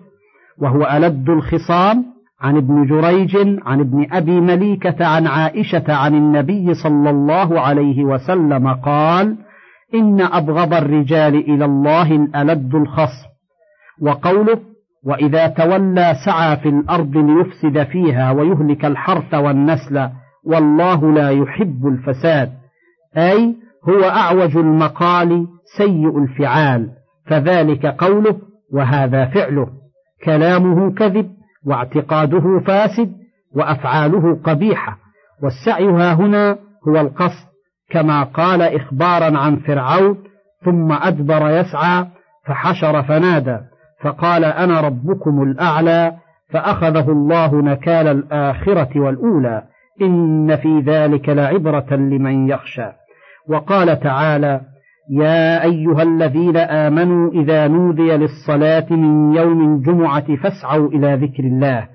وهو 0.59 0.83
ألد 0.83 1.29
الخصام. 1.29 2.05
عن 2.41 2.57
ابن 2.57 2.87
جريج 2.87 3.37
عن 3.67 3.81
ابن 3.81 4.07
أبي 4.13 4.41
مليكة 4.41 5.07
عن 5.07 5.27
عائشة 5.27 5.85
عن 5.89 6.15
النبي 6.15 6.75
صلى 6.75 7.11
الله 7.11 7.61
عليه 7.61 8.05
وسلم 8.05 8.69
قال 8.75 9.37
إن 9.95 10.21
أبغض 10.21 10.75
الرجال 10.75 11.35
إلى 11.35 11.65
الله 11.65 12.17
الألد 12.17 12.75
الخصم. 12.75 13.29
وقوله 14.03 14.59
وإذا 15.05 15.47
تولى 15.47 16.15
سعى 16.25 16.57
في 16.57 16.69
الأرض 16.69 17.17
ليفسد 17.17 17.83
فيها 17.83 18.31
ويهلك 18.31 18.85
الحرث 18.85 19.35
والنسل. 19.35 20.09
والله 20.45 21.13
لا 21.13 21.31
يحب 21.31 21.87
الفساد. 21.87 22.53
أي 23.17 23.55
هو 23.89 24.05
أعوج 24.05 24.57
المقال 24.57 25.47
سيء 25.79 26.19
الفعال. 26.19 26.91
فذلك 27.27 27.87
قوله 27.87 28.37
وهذا 28.73 29.27
فعله. 29.27 29.69
كلامه 30.25 30.95
كذب 30.95 31.31
واعتقاده 31.67 32.61
فاسد 32.67 33.13
وأفعاله 33.57 34.41
قبيحة. 34.45 34.97
والسعي 35.43 35.87
ها 35.87 36.15
هنا 36.15 36.59
هو 36.89 37.01
القصد. 37.01 37.51
كما 37.91 38.23
قال 38.23 38.63
إخبارا 38.63 39.39
عن 39.39 39.57
فرعون 39.57 40.19
ثم 40.65 40.93
أدبر 40.93 41.51
يسعى 41.51 42.07
فحشر 42.47 43.03
فنادى. 43.03 43.59
فقال 44.03 44.45
أنا 44.45 44.81
ربكم 44.81 45.43
الأعلى 45.43 46.17
فأخذه 46.51 47.11
الله 47.11 47.63
نكال 47.63 48.09
الآخرة 48.09 49.01
والأولى. 49.01 49.63
إن 50.03 50.57
في 50.57 50.81
ذلك 50.81 51.29
لعبرة 51.29 51.95
لمن 51.97 52.49
يخشى. 52.49 52.93
وقال 53.49 54.01
تعالى 54.01 54.61
يا 55.11 55.65
أيها 55.65 56.03
الذين 56.03 56.57
آمنوا 56.57 57.31
إذا 57.33 57.69
نودي 57.69 58.17
للصلاة 58.17 58.87
من 58.91 59.35
يوم 59.35 59.75
الجمعة 59.75 60.37
فاسعوا 60.37 60.89
إلى 60.89 61.15
ذكر 61.15 61.45
الله. 61.45 61.89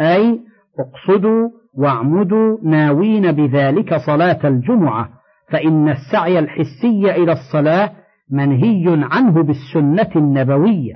أي 0.00 0.40
اقصدوا 0.78 1.48
واعمدوا 1.74 2.58
ناوين 2.64 3.32
بذلك 3.32 3.94
صلاة 3.94 4.38
الجمعة 4.48 5.08
فإن 5.50 5.88
السعي 5.88 6.38
الحسي 6.38 7.10
إلى 7.22 7.32
الصلاة 7.32 7.90
منهي 8.30 8.84
عنه 9.10 9.42
بالسنة 9.42 10.10
النبوية. 10.16 10.94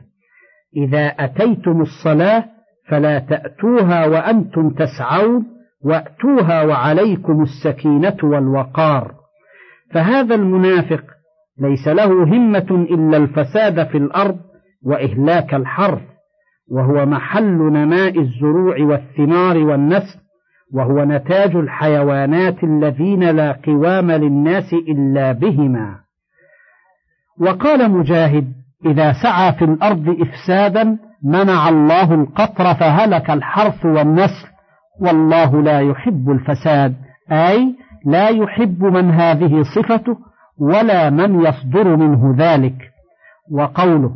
إذا 0.76 1.06
أتيتم 1.06 1.80
الصلاة 1.80 2.44
فلا 2.88 3.18
تأتوها 3.18 4.06
وأنتم 4.06 4.70
تسعون. 4.70 5.55
وأتوها 5.84 6.62
وعليكم 6.62 7.42
السكينة 7.42 8.16
والوقار. 8.22 9.14
فهذا 9.94 10.34
المنافق 10.34 11.02
ليس 11.60 11.88
له 11.88 12.24
همة 12.24 12.86
إلا 12.90 13.16
الفساد 13.16 13.86
في 13.86 13.98
الأرض 13.98 14.38
وإهلاك 14.84 15.54
الحرث 15.54 16.02
وهو 16.70 17.06
محل 17.06 17.58
نماء 17.58 18.20
الزروع 18.20 18.80
والثمار 18.80 19.58
والنسل 19.58 20.18
وهو 20.74 21.04
نتاج 21.04 21.56
الحيوانات 21.56 22.64
الذين 22.64 23.30
لا 23.30 23.52
قوام 23.52 24.10
للناس 24.10 24.72
إلا 24.72 25.32
بهما. 25.32 25.96
وقال 27.40 27.90
مجاهد 27.90 28.52
إذا 28.86 29.12
سعى 29.22 29.52
في 29.52 29.64
الأرض 29.64 30.16
إفسادا 30.20 30.98
منع 31.22 31.68
الله 31.68 32.14
القطر 32.14 32.74
فهلك 32.74 33.30
الحرث 33.30 33.86
والنسل. 33.86 34.55
والله 35.00 35.62
لا 35.62 35.80
يحب 35.80 36.30
الفساد. 36.30 36.94
أي 37.32 37.74
لا 38.06 38.28
يحب 38.28 38.84
من 38.84 39.10
هذه 39.10 39.62
صفته 39.76 40.16
ولا 40.58 41.10
من 41.10 41.40
يصدر 41.44 41.96
منه 41.96 42.34
ذلك. 42.38 42.76
وقوله 43.52 44.14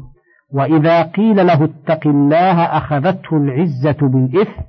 وإذا 0.53 1.03
قيل 1.03 1.47
له 1.47 1.65
اتق 1.65 2.07
الله 2.07 2.63
أخذته 2.63 3.37
العزة 3.37 3.99
بالإثم. 4.03 4.63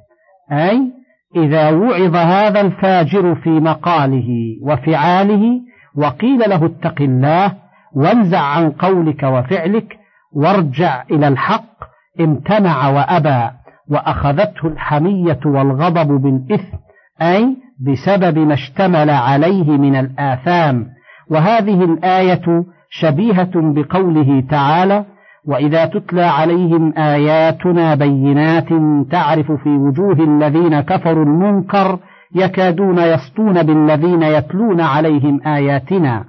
أي 0.51 0.91
إذا 1.35 1.71
وعظ 1.71 2.15
هذا 2.15 2.61
الفاجر 2.61 3.35
في 3.35 3.49
مقاله 3.49 4.57
وفعاله 4.61 5.61
وقيل 5.95 6.39
له 6.39 6.65
اتق 6.65 7.01
الله 7.01 7.53
وانزع 7.95 8.41
عن 8.41 8.71
قولك 8.71 9.23
وفعلك 9.23 9.97
وارجع 10.33 11.03
إلى 11.11 11.27
الحق 11.27 11.71
امتنع 12.19 12.89
وأبى. 12.89 13.60
وأخذته 13.91 14.67
الحمية 14.67 15.39
والغضب 15.45 16.07
بالإثم 16.21 16.77
أي 17.21 17.57
بسبب 17.79 18.39
ما 18.39 18.53
اشتمل 18.53 19.09
عليه 19.09 19.71
من 19.77 19.95
الآثام. 19.95 20.87
وهذه 21.31 21.83
الآية 21.83 22.63
شبيهة 22.89 23.51
بقوله 23.55 24.43
تعالى 24.49 25.05
وإذا 25.47 25.85
تتلى 25.85 26.23
عليهم 26.23 26.93
آياتنا 26.97 27.95
بينات 27.95 28.67
تعرف 29.11 29.51
في 29.51 29.69
وجوه 29.69 30.19
الذين 30.19 30.81
كفروا 30.81 31.25
المنكر 31.25 31.99
يكادون 32.35 32.97
يسطون 32.97 33.63
بالذين 33.63 34.23
يتلون 34.23 34.81
عليهم 34.81 35.39
آياتنا. 35.47 36.25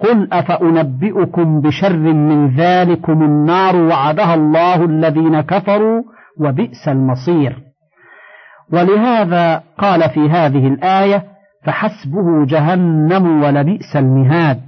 قل 0.00 0.28
أفأنبئكم 0.32 1.60
بشر 1.60 1.96
من 1.98 2.48
ذلكم 2.48 3.22
النار 3.22 3.76
وعدها 3.76 4.34
الله 4.34 4.84
الذين 4.84 5.40
كفروا؟ 5.40 6.13
وبئس 6.40 6.88
المصير. 6.88 7.62
ولهذا 8.72 9.62
قال 9.78 10.10
في 10.10 10.20
هذه 10.30 10.68
الآية 10.68 11.24
فحسبه 11.64 12.46
جهنم 12.46 13.42
ولبئس 13.42 13.96
المهاد 13.96 14.60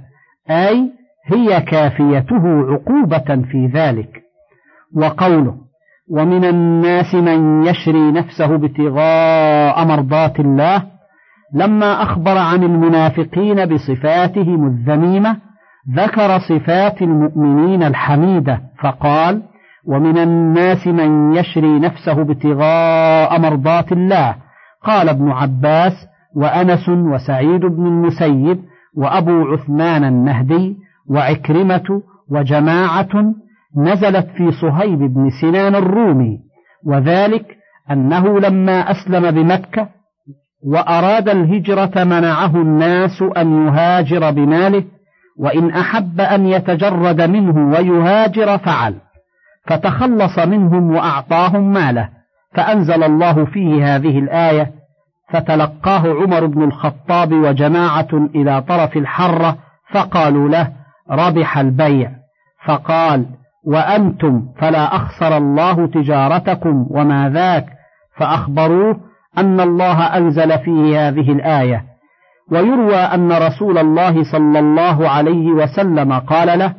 أي 0.49 0.91
هي 1.25 1.61
كافيته 1.61 2.43
عقوبة 2.71 3.43
في 3.51 3.71
ذلك. 3.73 4.27
وقوله 4.95 5.67
ومن 6.09 6.45
الناس 6.45 7.15
من 7.15 7.65
يشري 7.65 8.11
نفسه 8.11 8.55
ابتغاء 8.55 9.85
مرضات 9.85 10.39
الله 10.39 10.83
لما 11.53 12.03
أخبر 12.03 12.37
عن 12.37 12.63
المنافقين 12.63 13.65
بصفاتهم 13.65 14.67
الذميمة 14.67 15.37
ذكر 15.95 16.39
صفات 16.39 17.01
المؤمنين 17.01 17.83
الحميدة 17.83 18.61
فقال 18.79 19.41
ومن 19.87 20.17
الناس 20.17 20.87
من 20.87 21.35
يشري 21.35 21.79
نفسه 21.79 22.21
ابتغاء 22.21 23.39
مرضات 23.39 23.91
الله. 23.91 24.35
قال 24.83 25.09
ابن 25.09 25.31
عباس 25.31 25.93
وأنس 26.35 26.89
وسعيد 26.89 27.61
بن 27.61 27.87
المسيب 27.87 28.59
وأبو 28.97 29.41
عثمان 29.41 30.03
النهدي 30.03 30.77
وعكرمة 31.09 32.01
وجماعة 32.29 33.33
نزلت 33.77 34.27
في 34.37 34.51
صهيب 34.51 34.99
بن 34.99 35.29
سنان 35.41 35.75
الرومي. 35.75 36.39
وذلك 36.85 37.45
أنه 37.91 38.39
لما 38.39 38.91
أسلم 38.91 39.31
بمكة 39.31 39.87
وأراد 40.63 41.29
الهجرة 41.29 42.03
منعه 42.03 42.55
الناس 42.55 43.23
أن 43.37 43.67
يهاجر 43.67 44.31
بماله 44.31 44.83
وإن 45.39 45.71
أحب 45.71 46.21
أن 46.21 46.45
يتجرد 46.45 47.21
منه 47.21 47.71
ويهاجر 47.71 48.57
فعل. 48.57 48.95
فتخلص 49.67 50.39
منهم 50.39 50.91
وأعطاهم 50.95 51.73
ماله 51.73 52.09
فأنزل 52.53 53.03
الله 53.03 53.45
فيه 53.45 53.95
هذه 53.95 54.19
الآية 54.19 54.71
فتلقاه 55.29 56.13
عمر 56.21 56.45
بن 56.45 56.63
الخطاب 56.63 57.33
وجماعة 57.33 58.07
إلى 58.35 58.61
طرف 58.61 58.97
الحرة 58.97 59.57
فقالوا 59.91 60.49
له 60.49 60.71
ربح 61.11 61.57
البيع 61.57 62.11
فقال 62.65 63.25
وأنتم 63.65 64.45
فلا 64.59 64.95
أخسر 64.95 65.37
الله 65.37 65.87
تجارتكم 65.87 66.87
وما 66.89 67.29
ذاك 67.29 67.65
فأخبروه 68.17 68.99
أن 69.37 69.59
الله 69.59 70.03
أنزل 70.03 70.59
فيه 70.59 71.07
هذه 71.07 71.31
الآية. 71.31 71.83
ويروى 72.51 72.95
أن 72.95 73.31
رسول 73.31 73.77
الله 73.77 74.23
صلى 74.31 74.59
الله 74.59 75.09
عليه 75.09 75.51
وسلم 75.51 76.13
قال 76.13 76.59
له 76.59 76.73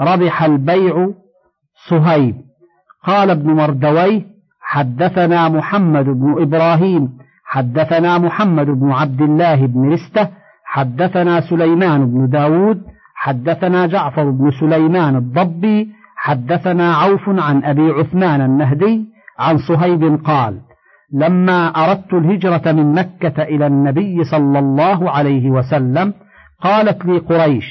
ربح 0.00 0.42
البيع 0.42 1.08
صهيب. 1.88 2.34
قال 3.04 3.30
ابن 3.30 3.50
مردويه 3.50 4.22
حدثنا 4.60 5.48
محمد 5.48 6.04
بن 6.04 6.42
إبراهيم 6.42 7.08
حدثنا 7.44 8.18
محمد 8.18 8.66
بن 8.66 8.92
عبد 8.92 9.22
الله 9.22 9.66
بن 9.66 9.92
رستة 9.92 10.28
حدثنا 10.64 11.40
سليمان 11.40 12.06
بن 12.06 12.28
داود 12.28 12.82
حدثنا 13.14 13.86
جعفر 13.86 14.30
بن 14.30 14.50
سليمان 14.50 15.16
الضبي 15.16 15.88
حدثنا 16.16 16.94
عوف 16.94 17.28
عن 17.28 17.64
أبي 17.64 17.90
عثمان 17.90 18.40
النهدي 18.40 19.04
عن 19.38 19.58
صهيب 19.58 20.20
قال 20.24 20.58
لما 21.12 21.66
أردت 21.66 22.14
الهجرة 22.14 22.72
من 22.72 22.92
مكة 22.92 23.42
إلى 23.42 23.66
النبي 23.66 24.24
صلى 24.24 24.58
الله 24.58 25.10
عليه 25.10 25.50
وسلم 25.50 26.14
قالت 26.62 27.04
لي 27.04 27.18
قريش 27.18 27.64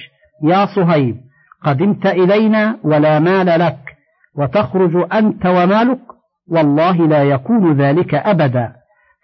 يا 0.44 0.66
صهيب 0.66 1.16
قدمت 1.64 2.06
إلينا 2.06 2.78
ولا 2.84 3.20
مال 3.20 3.46
لك. 3.46 3.91
وتخرج 4.38 5.08
أنت 5.14 5.46
ومالك 5.46 6.00
والله 6.52 7.08
لا 7.08 7.24
يكون 7.24 7.74
ذلك 7.74 8.16
أبدا. 8.16 8.74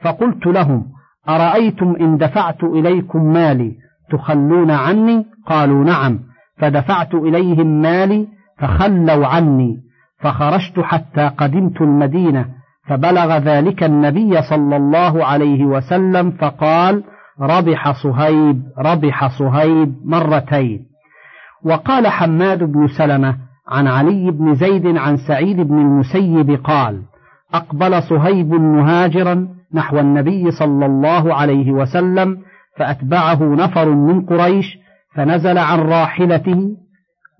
فقلت 0.02 0.48
لهم 0.48 0.86
أرأيتم 1.30 1.96
إن 2.02 2.18
دفعت 2.18 2.64
إليكم 2.64 3.24
مالي 3.24 3.76
تخلون 4.12 4.72
عني؟ 4.72 5.26
قالوا 5.46 5.84
نعم. 5.84 6.20
فدفعت 6.58 7.16
إليهم 7.16 7.82
مالي 7.82 8.28
فخلوا 8.60 9.28
عني. 9.28 9.78
فخرجت 10.20 10.80
حتى 10.80 11.28
قدمت 11.28 11.82
المدينة. 11.82 12.46
فبلغ 12.88 13.38
ذلك 13.38 13.84
النبي 13.84 14.42
صلى 14.42 14.76
الله 14.76 15.26
عليه 15.26 15.66
وسلم 15.66 16.32
فقال 16.32 17.04
ربح 17.42 17.92
صهيب 17.92 18.64
ربح 18.78 19.28
صهيب 19.28 19.96
مرتين. 20.06 20.88
وقال 21.64 22.08
حماد 22.08 22.64
بن 22.64 22.88
سلمة 22.88 23.47
عن 23.68 23.88
علي 23.88 24.32
بن 24.32 24.56
زيد 24.56 24.98
عن 24.98 25.18
سعيد 25.18 25.58
بن 25.62 25.78
المسيب 25.78 26.60
قال 26.64 27.02
أقبل 27.54 28.04
صهيب 28.04 28.54
مهاجرا 28.54 29.48
نحو 29.74 30.00
النبي 30.00 30.52
صلى 30.52 30.86
الله 30.86 31.34
عليه 31.34 31.72
وسلم 31.72 32.38
فأتبعه 32.78 33.44
نفر 33.44 33.90
من 33.90 34.22
قريش 34.22 34.78
فنزل 35.16 35.58
عن 35.58 35.80
راحلته 35.80 36.76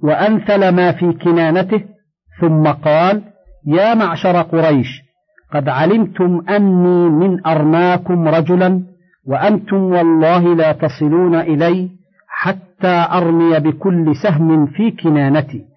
وأنثل 0.04 0.70
ما 0.70 0.92
في 0.92 1.14
كنانته 1.14 1.82
ثم 2.42 2.68
قال 2.68 3.24
يا 3.68 3.94
معشر 3.94 4.42
قريش 4.42 5.02
قد 5.54 5.70
علمتم 5.70 6.42
أني 6.50 7.10
من 7.10 7.48
أرناكم 7.48 8.28
رجلا 8.28 8.84
وأنتم 9.28 9.78
والله 9.78 10.56
لا 10.56 10.72
تصلون 10.72 11.36
إلي 11.36 11.90
حتى 12.28 13.08
أرمي 13.12 13.60
بكل 13.60 14.16
سهم 14.16 14.66
في 14.66 14.92
كنانتي. 14.92 15.77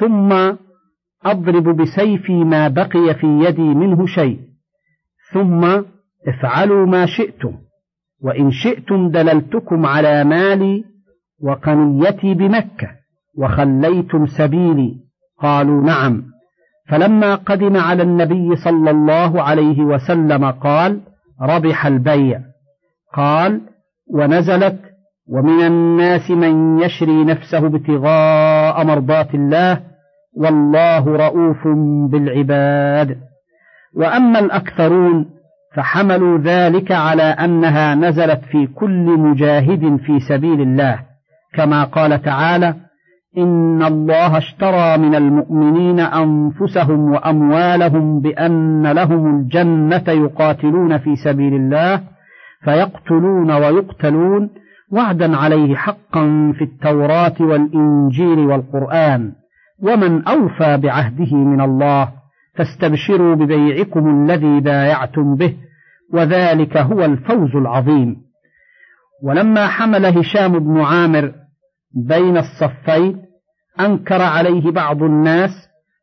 ثم 0.00 0.56
أضرب 1.24 1.76
بسيفي 1.76 2.44
ما 2.44 2.68
بقي 2.68 3.14
في 3.14 3.26
يدي 3.26 3.62
منه 3.62 4.06
شيء. 4.06 4.38
ثم 5.32 5.82
افعلوا 6.28 6.86
ما 6.86 7.06
شئتم 7.06 7.52
وإن 8.22 8.50
شئتم 8.50 9.10
دللتكم 9.10 9.86
على 9.86 10.24
مالي 10.24 10.84
وقنيتي 11.42 12.34
بمكة 12.34 12.88
وخليتم 13.38 14.26
سبيلي. 14.26 14.96
قالوا 15.38 15.82
نعم. 15.82 16.22
فلما 16.88 17.34
قدم 17.34 17.76
على 17.76 18.02
النبي 18.02 18.56
صلى 18.56 18.90
الله 18.90 19.42
عليه 19.42 19.80
وسلم 19.80 20.50
قال 20.50 21.00
ربح 21.42 21.86
البيع. 21.86 22.40
قال 23.14 23.60
ونزلت 24.14 24.80
ومن 25.28 25.66
الناس 25.66 26.30
من 26.30 26.78
يشري 26.78 27.24
نفسه 27.24 27.66
ابتغاء 27.66 28.84
مرضات 28.84 29.34
الله 29.34 29.89
والله 30.36 31.16
رؤوف 31.16 31.68
بالعباد. 32.10 33.16
وأما 33.96 34.38
الأكثرون 34.38 35.26
فحملوا 35.74 36.38
ذلك 36.38 36.92
على 36.92 37.22
أنها 37.22 37.94
نزلت 37.94 38.40
في 38.44 38.66
كل 38.66 39.18
مجاهد 39.18 39.96
في 39.96 40.20
سبيل 40.20 40.60
الله. 40.60 41.00
كما 41.54 41.84
قال 41.84 42.22
تعالى 42.22 42.74
إن 43.38 43.82
الله 43.82 44.38
اشترى 44.38 44.98
من 44.98 45.14
المؤمنين 45.14 46.00
أنفسهم 46.00 47.12
وأموالهم 47.12 48.20
بأن 48.20 48.86
لهم 48.86 49.40
الجنة 49.40 50.04
يقاتلون 50.08 50.98
في 50.98 51.16
سبيل 51.16 51.54
الله 51.54 52.00
فيقتلون 52.64 53.50
ويقتلون 53.50 54.50
وعدا 54.92 55.36
عليه 55.36 55.74
حقا 55.74 56.52
في 56.58 56.64
التوراة 56.64 57.34
والإنجيل 57.40 58.38
والقرآن. 58.38 59.32
ومن 59.82 60.28
أوفى 60.28 60.76
بعهده 60.76 61.36
من 61.36 61.60
الله 61.60 62.12
فاستبشروا 62.54 63.34
ببيعكم 63.34 64.08
الذي 64.08 64.60
بايعتم 64.60 65.34
به 65.36 65.56
وذلك 66.12 66.76
هو 66.76 67.04
الفوز 67.04 67.56
العظيم. 67.56 68.16
ولما 69.22 69.66
حمل 69.66 70.06
هشام 70.06 70.58
بن 70.58 70.80
عامر 70.80 71.32
بين 72.08 72.36
الصفين 72.36 73.22
أنكر 73.80 74.22
عليه 74.22 74.70
بعض 74.70 75.02
الناس 75.02 75.50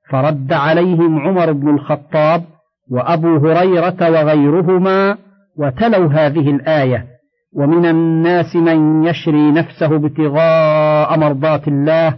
فرد 0.10 0.54
عليهم 0.54 1.20
عمر 1.20 1.52
بن 1.52 1.70
الخطاب 1.70 2.44
وأبو 2.92 3.38
هريرة 3.38 4.10
وغيرهما 4.10 5.18
وتلوا 5.58 6.14
هذه 6.14 6.50
الآية 6.50 7.06
ومن 7.54 7.86
الناس 7.86 8.56
من 8.56 9.04
يشري 9.04 9.52
نفسه 9.52 9.96
ابتغاء 9.96 11.20
مرضات 11.20 11.68
الله 11.68 12.18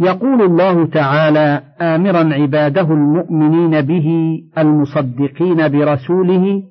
يقول 0.00 0.42
الله 0.42 0.86
تعالى 0.86 1.62
آمرا 1.80 2.34
عباده 2.34 2.82
المؤمنين 2.82 3.80
به 3.80 4.38
المصدقين 4.58 5.68
برسوله 5.68 6.62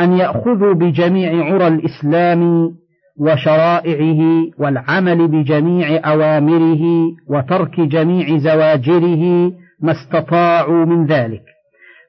أن 0.00 0.12
يأخذوا 0.12 0.74
بجميع 0.74 1.44
عرى 1.44 1.68
الإسلام 1.68 2.70
وشرائعه 3.18 4.20
والعمل 4.58 5.28
بجميع 5.28 6.12
أوامره 6.12 6.82
وترك 7.28 7.80
جميع 7.80 8.38
زواجره 8.38 9.52
ما 9.80 9.92
استطاعوا 9.92 10.84
من 10.84 11.06
ذلك. 11.06 11.42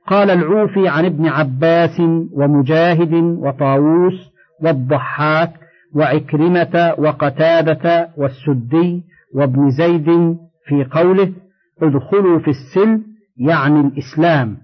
قال 0.07 0.29
العوفي 0.29 0.87
عن 0.87 1.05
ابن 1.05 1.27
عباس 1.27 1.99
ومجاهد 2.33 3.13
وطاووس 3.13 4.31
والضحاك 4.63 5.51
وعكرمة 5.95 6.93
وقتاده 6.97 8.09
والسدي 8.17 9.03
وابن 9.35 9.69
زيد 9.69 10.37
في 10.67 10.83
قوله 10.91 11.33
ادخلوا 11.81 12.39
في 12.39 12.47
السلم 12.47 13.03
يعني 13.37 13.79
الإسلام. 13.79 14.57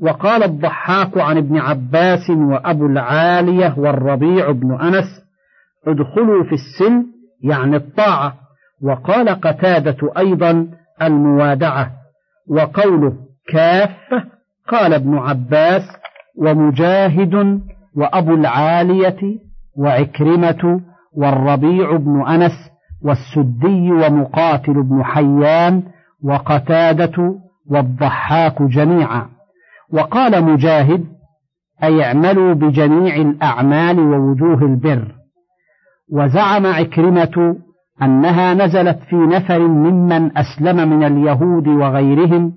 وقال 0.00 0.42
الضحاك 0.42 1.18
عن 1.18 1.36
ابن 1.36 1.58
عباس 1.58 2.30
وأبو 2.30 2.86
العالية 2.86 3.74
والربيع 3.78 4.50
بن 4.50 4.80
أنس 4.80 5.24
ادخلوا 5.86 6.44
في 6.44 6.52
السلم 6.52 7.06
يعني 7.42 7.76
الطاعة. 7.76 8.34
وقال 8.82 9.28
قتادة 9.28 10.12
أيضا 10.18 10.68
الموادعة. 11.02 11.92
وقوله 12.48 13.12
كافة 13.48 14.24
قال 14.68 14.94
ابن 14.94 15.18
عباس 15.18 15.82
ومجاهد 16.38 17.60
وأبو 17.96 18.34
العالية 18.34 19.38
وعكرمة 19.76 20.80
والربيع 21.16 21.96
بن 21.96 22.26
أنس 22.28 22.52
والسدي 23.02 23.92
ومقاتل 23.92 24.82
بن 24.82 25.04
حيان 25.04 25.82
وقتادة 26.22 27.34
والضحاك 27.70 28.62
جميعا. 28.62 29.26
وقال 29.92 30.44
مجاهد 30.44 31.04
أي 31.84 32.04
اعملوا 32.04 32.54
بجميع 32.54 33.16
الأعمال 33.16 34.00
ووجوه 34.00 34.62
البر. 34.62 35.12
وزعم 36.12 36.66
عكرمة 36.66 37.56
أنها 38.02 38.54
نزلت 38.54 38.98
في 38.98 39.16
نفر 39.16 39.58
ممن 39.68 40.38
أسلم 40.38 40.88
من 40.88 41.04
اليهود 41.04 41.68
وغيرهم 41.68 42.52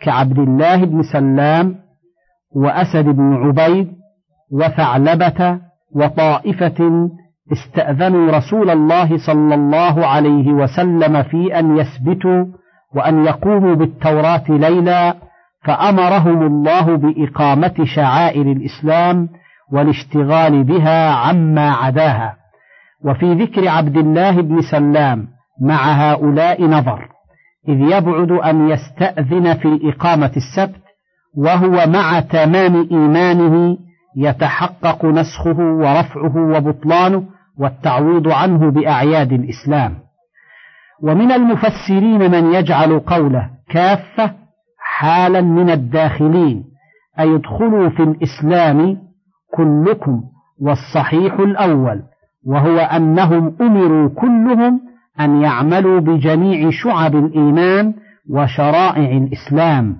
كعبد 0.00 0.38
الله 0.38 0.84
بن 0.84 1.02
سلام 1.02 1.74
وأسد 2.54 3.04
بن 3.04 3.34
عبيد 3.34 3.92
وثعلبة 4.52 5.60
وطائفة 5.94 7.10
استأذنوا 7.52 8.30
رسول 8.32 8.70
الله 8.70 9.18
صلى 9.26 9.54
الله 9.54 10.06
عليه 10.06 10.52
وسلم 10.52 11.22
في 11.22 11.58
أن 11.58 11.76
يثبتوا 11.76 12.44
وأن 12.94 13.24
يقوموا 13.24 13.74
بالتوراة 13.74 14.44
ليلا 14.48 15.14
فأمرهم 15.64 16.46
الله 16.46 16.96
بإقامة 16.96 17.84
شعائر 17.84 18.52
الإسلام 18.52 19.28
والاشتغال 19.72 20.64
بها 20.64 21.10
عما 21.10 21.70
عداها. 21.70 22.36
وفي 23.04 23.34
ذكر 23.34 23.68
عبد 23.68 23.96
الله 23.96 24.42
بن 24.42 24.60
سلام 24.60 25.28
مع 25.62 25.92
هؤلاء 25.92 26.64
نظر 26.64 27.08
إذ 27.68 27.80
يبعد 27.80 28.30
أن 28.30 28.68
يستأذن 28.68 29.54
في 29.54 29.80
إقامة 29.84 30.32
السبت 30.36 30.80
وهو 31.36 31.86
مع 31.86 32.20
تمام 32.20 32.88
إيمانه 32.90 33.78
يتحقق 34.16 35.04
نسخه 35.04 35.58
ورفعه 35.58 36.36
وبطلانه 36.36 37.24
والتعويض 37.58 38.28
عنه 38.28 38.70
بأعياد 38.70 39.32
الإسلام. 39.32 39.94
ومن 41.02 41.32
المفسرين 41.32 42.30
من 42.30 42.54
يجعل 42.54 43.00
قوله 43.00 43.50
كافة 43.70 44.34
حالا 44.78 45.40
من 45.40 45.70
الداخلين 45.70 46.64
أي 47.20 47.34
ادخلوا 47.34 47.88
في 47.88 48.02
الإسلام 48.02 48.98
كلكم 49.54 50.22
والصحيح 50.60 51.34
الأول 51.34 52.02
وهو 52.46 52.78
أنهم 52.78 53.56
أمروا 53.60 54.08
كلهم 54.08 54.80
أن 55.20 55.42
يعملوا 55.42 56.00
بجميع 56.00 56.70
شعب 56.70 57.16
الإيمان 57.16 57.94
وشرائع 58.30 59.16
الإسلام 59.16 59.96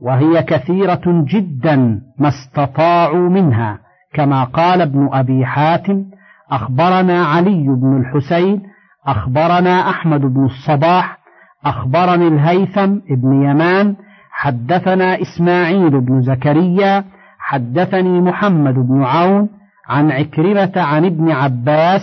وهي 0.00 0.42
كثيرة 0.42 1.02
جدا 1.06 2.00
ما 2.18 2.28
استطاعوا 2.28 3.28
منها 3.28 3.78
كما 4.14 4.44
قال 4.44 4.80
ابن 4.80 5.08
أبي 5.12 5.46
حاتم 5.46 6.04
أخبرنا 6.50 7.24
علي 7.26 7.64
بن 7.68 7.96
الحسين 8.00 8.62
أخبرنا 9.06 9.90
أحمد 9.90 10.20
بن 10.20 10.44
الصباح 10.44 11.18
أخبرني 11.64 12.28
الهيثم 12.28 12.94
بن 13.10 13.42
يمان 13.42 13.96
حدثنا 14.32 15.18
إسماعيل 15.22 16.00
بن 16.00 16.22
زكريا 16.22 17.04
حدثني 17.38 18.20
محمد 18.20 18.74
بن 18.74 19.02
عون 19.02 19.48
عن 19.88 20.10
عكرمة 20.10 20.72
عن 20.76 21.04
ابن 21.04 21.30
عباس 21.30 22.02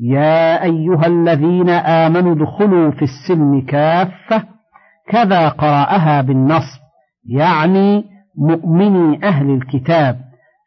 يا 0.00 0.62
أيها 0.62 1.06
الذين 1.06 1.70
آمنوا 1.70 2.34
ادخلوا 2.34 2.90
في 2.90 3.02
السلم 3.02 3.60
كافة 3.60 4.42
كذا 5.08 5.48
قرأها 5.48 6.20
بالنصب 6.20 6.80
يعني 7.28 8.04
مؤمني 8.38 9.24
أهل 9.28 9.50
الكتاب. 9.50 10.20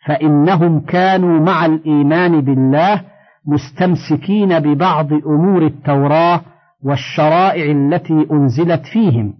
فإنهم 0.09 0.79
كانوا 0.79 1.39
مع 1.39 1.65
الإيمان 1.65 2.41
بالله 2.41 3.01
مستمسكين 3.47 4.59
ببعض 4.59 5.13
أمور 5.13 5.65
التوراة 5.65 6.41
والشرائع 6.83 7.71
التي 7.71 8.27
أنزلت 8.31 8.81
فيهم. 8.93 9.33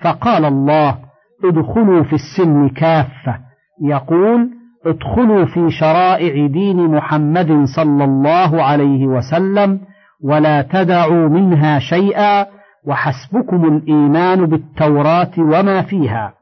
فقال 0.00 0.44
الله 0.44 0.98
ادخلوا 1.44 2.02
في 2.02 2.12
السلم 2.12 2.68
كافة. 2.68 3.38
يقول 3.82 4.50
ادخلوا 4.86 5.44
في 5.44 5.70
شرائع 5.70 6.46
دين 6.46 6.76
محمد 6.90 7.64
صلى 7.76 8.04
الله 8.04 8.62
عليه 8.62 9.06
وسلم 9.06 9.80
ولا 10.24 10.62
تدعوا 10.62 11.28
منها 11.28 11.78
شيئا 11.78 12.46
وحسبكم 12.86 13.64
الإيمان 13.64 14.46
بالتوراة 14.46 15.32
وما 15.38 15.82
فيها. 15.82 16.32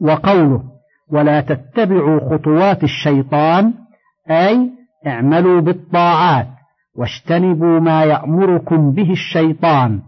وقوله 0.00 0.77
ولا 1.12 1.40
تتبعوا 1.40 2.20
خطوات 2.30 2.84
الشيطان 2.84 3.74
أي 4.30 4.70
اعملوا 5.06 5.60
بالطاعات 5.60 6.46
واجتنبوا 6.96 7.80
ما 7.80 8.04
يأمركم 8.04 8.92
به 8.92 9.12
الشيطان 9.12 10.00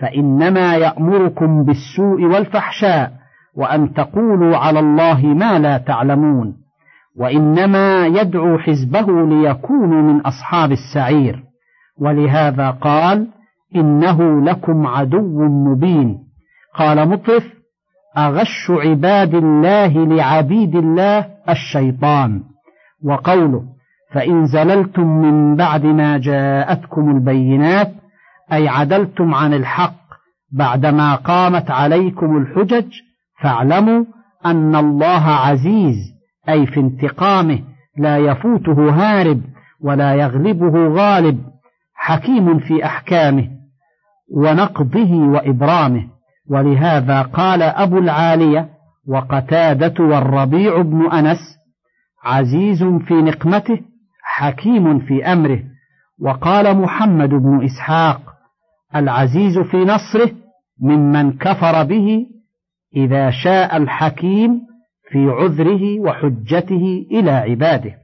فإنما 0.00 0.76
يأمركم 0.76 1.64
بالسوء 1.64 2.24
والفحشاء 2.24 3.12
وأن 3.56 3.92
تقولوا 3.94 4.56
على 4.56 4.80
الله 4.80 5.26
ما 5.26 5.58
لا 5.58 5.78
تعلمون 5.78 6.62
وإنما 7.16 8.06
يدعو 8.06 8.58
حزبه 8.58 9.26
ليكونوا 9.26 10.02
من 10.02 10.20
أصحاب 10.20 10.72
السعير. 10.72 11.42
ولهذا 12.00 12.70
قال 12.70 13.28
إنه 13.76 14.44
لكم 14.44 14.86
عدو 14.86 15.48
مبين. 15.48 16.18
قال 16.74 17.08
مطرف 17.08 17.61
أغش 18.18 18.70
عباد 18.70 19.34
الله 19.34 20.06
لعبيد 20.06 20.76
الله 20.76 21.26
الشيطان. 21.48 22.42
وقوله 23.04 23.62
فإن 24.12 24.46
زللتم 24.46 25.06
من 25.06 25.56
بعد 25.56 25.84
ما 25.84 26.18
جاءتكم 26.18 27.10
البينات 27.10 27.92
أي 28.52 28.68
عدلتم 28.68 29.34
عن 29.34 29.54
الحق 29.54 30.02
بعدما 30.52 31.14
قامت 31.14 31.70
عليكم 31.70 32.36
الحجج 32.36 32.92
فاعلموا 33.42 34.04
أن 34.46 34.76
الله 34.76 35.26
عزيز 35.28 35.96
أي 36.48 36.66
في 36.66 36.80
انتقامه 36.80 37.58
لا 37.98 38.18
يفوته 38.18 38.90
هارب 38.90 39.40
ولا 39.80 40.14
يغلبه 40.14 40.88
غالب 40.88 41.38
حكيم 41.94 42.58
في 42.58 42.84
أحكامه 42.84 43.48
ونقضه 44.36 45.14
وإبرامه. 45.14 46.11
ولهذا 46.50 47.22
قال 47.22 47.62
أبو 47.62 47.98
العالية 47.98 48.68
وقتادة 49.08 50.04
والربيع 50.04 50.82
بن 50.82 51.10
أنس 51.10 51.38
عزيز 52.24 52.84
في 52.84 53.14
نقمته 53.14 53.80
حكيم 54.22 54.98
في 54.98 55.24
أمره. 55.32 55.62
وقال 56.20 56.76
محمد 56.76 57.28
بن 57.28 57.64
إسحاق 57.64 58.20
العزيز 58.96 59.58
في 59.58 59.76
نصره 59.76 60.30
ممن 60.80 61.32
كفر 61.32 61.84
به 61.84 62.26
إذا 62.96 63.30
شاء 63.30 63.76
الحكيم 63.76 64.60
في 65.10 65.28
عذره 65.28 66.00
وحجته 66.00 67.06
إلى 67.10 67.30
عباده. 67.30 67.94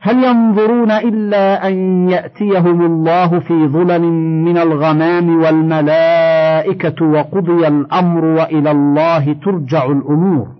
هل 0.00 0.24
ينظرون 0.24 0.90
إلا 0.90 1.68
أن 1.68 2.08
يأتيهم 2.10 2.86
الله 2.86 3.40
في 3.40 3.66
ظلل 3.66 4.02
من 4.44 4.58
الغمام 4.58 5.42
والملائكة 5.42 6.37
وقضي 7.00 7.68
الأمر 7.68 8.24
وإلى 8.24 8.70
الله 8.70 9.32
ترجع 9.32 9.84
الأمور. 9.84 10.58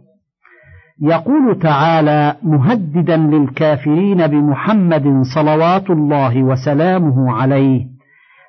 يقول 1.01 1.59
تعالى 1.59 2.37
مهددا 2.43 3.17
للكافرين 3.17 4.27
بمحمد 4.27 5.23
صلوات 5.35 5.91
الله 5.91 6.43
وسلامه 6.43 7.33
عليه 7.33 7.87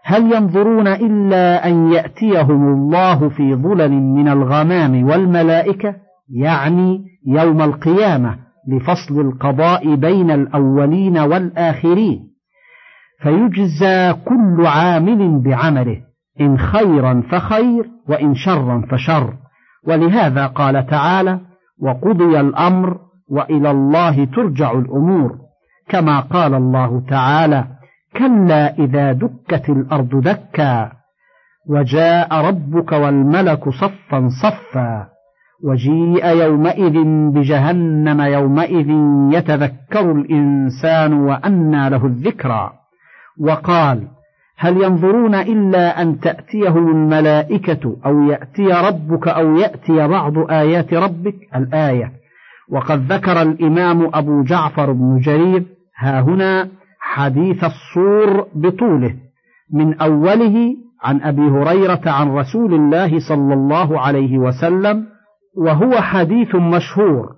هل 0.04 0.34
ينظرون 0.34 0.88
إلا 0.88 1.68
أن 1.68 1.92
يأتيهم 1.92 2.74
الله 2.74 3.30
في 3.30 3.56
ظلل 3.56 3.92
من 3.92 4.28
الغمام 4.28 5.04
والملائكة 5.10 5.96
يعني 6.30 7.06
يوم 7.28 7.62
القيامة 7.62 8.36
لفصل 8.68 9.22
القضاء 9.22 9.96
بين 9.96 10.32
الأولين 10.32 11.18
والآخرين؟ 11.18 12.30
فيجزى 13.22 14.14
كل 14.14 14.66
عامل 14.66 15.40
بعمله. 15.40 16.09
إن 16.42 16.58
خيرا 16.58 17.24
فخير 17.32 17.86
وإن 18.10 18.36
شرا 18.36 18.88
فشر. 18.92 19.34
ولهذا 19.88 20.48
قال 20.48 20.86
تعالى 20.86 21.40
وقضي 21.82 22.40
الأمر 22.40 22.98
وإلى 23.32 23.72
الله 23.72 24.26
ترجع 24.26 24.72
الأمور. 24.72 25.36
كما 25.90 26.20
قال 26.20 26.54
الله 26.54 27.04
تعالى 27.10 27.66
كلا 28.18 28.74
إذا 28.74 29.12
دكت 29.12 29.70
الأرض 29.70 30.22
دكا. 30.22 30.92
وجاء 31.70 32.46
ربك 32.46 32.92
والملك 32.92 33.70
صفا 33.70 34.30
صفا. 34.44 35.08
وجيء 35.64 36.28
يومئذ 36.28 37.04
بجهنم 37.34 38.22
يومئذ 38.22 38.90
يتذكر 39.34 40.12
الإنسان 40.12 41.14
وأنى 41.14 41.90
له 41.90 42.06
الذكرى. 42.06 42.72
وقال 43.42 44.08
هل 44.62 44.82
ينظرون 44.82 45.36
إلا 45.36 46.02
أن 46.02 46.20
تأتيهم 46.20 46.92
الملائكة 46.92 47.98
أو 48.06 48.22
يأتي 48.22 48.66
ربك 48.66 49.28
أو 49.28 49.56
يأتي 49.56 50.08
بعض 50.08 50.52
آيات 50.52 50.94
ربك؟ 50.94 51.36
الآية 51.56 52.12
وقد 52.70 53.12
ذكر 53.12 53.42
الإمام 53.42 54.10
أبو 54.14 54.44
جعفر 54.44 54.92
بن 54.92 55.20
جرير 55.20 55.64
ها 55.98 56.22
هنا 56.22 56.70
حديث 57.00 57.64
الصور 57.64 58.48
بطوله 58.56 59.16
من 59.74 59.94
أوله 59.94 60.76
عن 61.04 61.22
أبي 61.22 61.42
هريرة 61.42 62.02
عن 62.06 62.32
رسول 62.32 62.74
الله 62.74 63.20
صلى 63.20 63.54
الله 63.54 64.00
عليه 64.00 64.38
وسلم 64.38 65.06
وهو 65.58 65.92
حديث 65.92 66.56
مشهور 66.56 67.30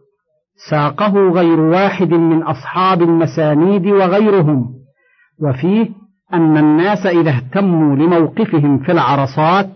ساقه 0.70 1.30
غير 1.30 1.60
واحد 1.60 2.14
من 2.14 2.44
أصحاب 2.44 3.02
المسانيد 3.02 3.88
وغيرهم 3.88 4.74
وفيه 5.40 6.01
أن 6.34 6.58
الناس 6.58 7.06
إذا 7.06 7.30
اهتموا 7.30 7.96
لموقفهم 7.96 8.80
في 8.80 8.92
العرصات 8.92 9.70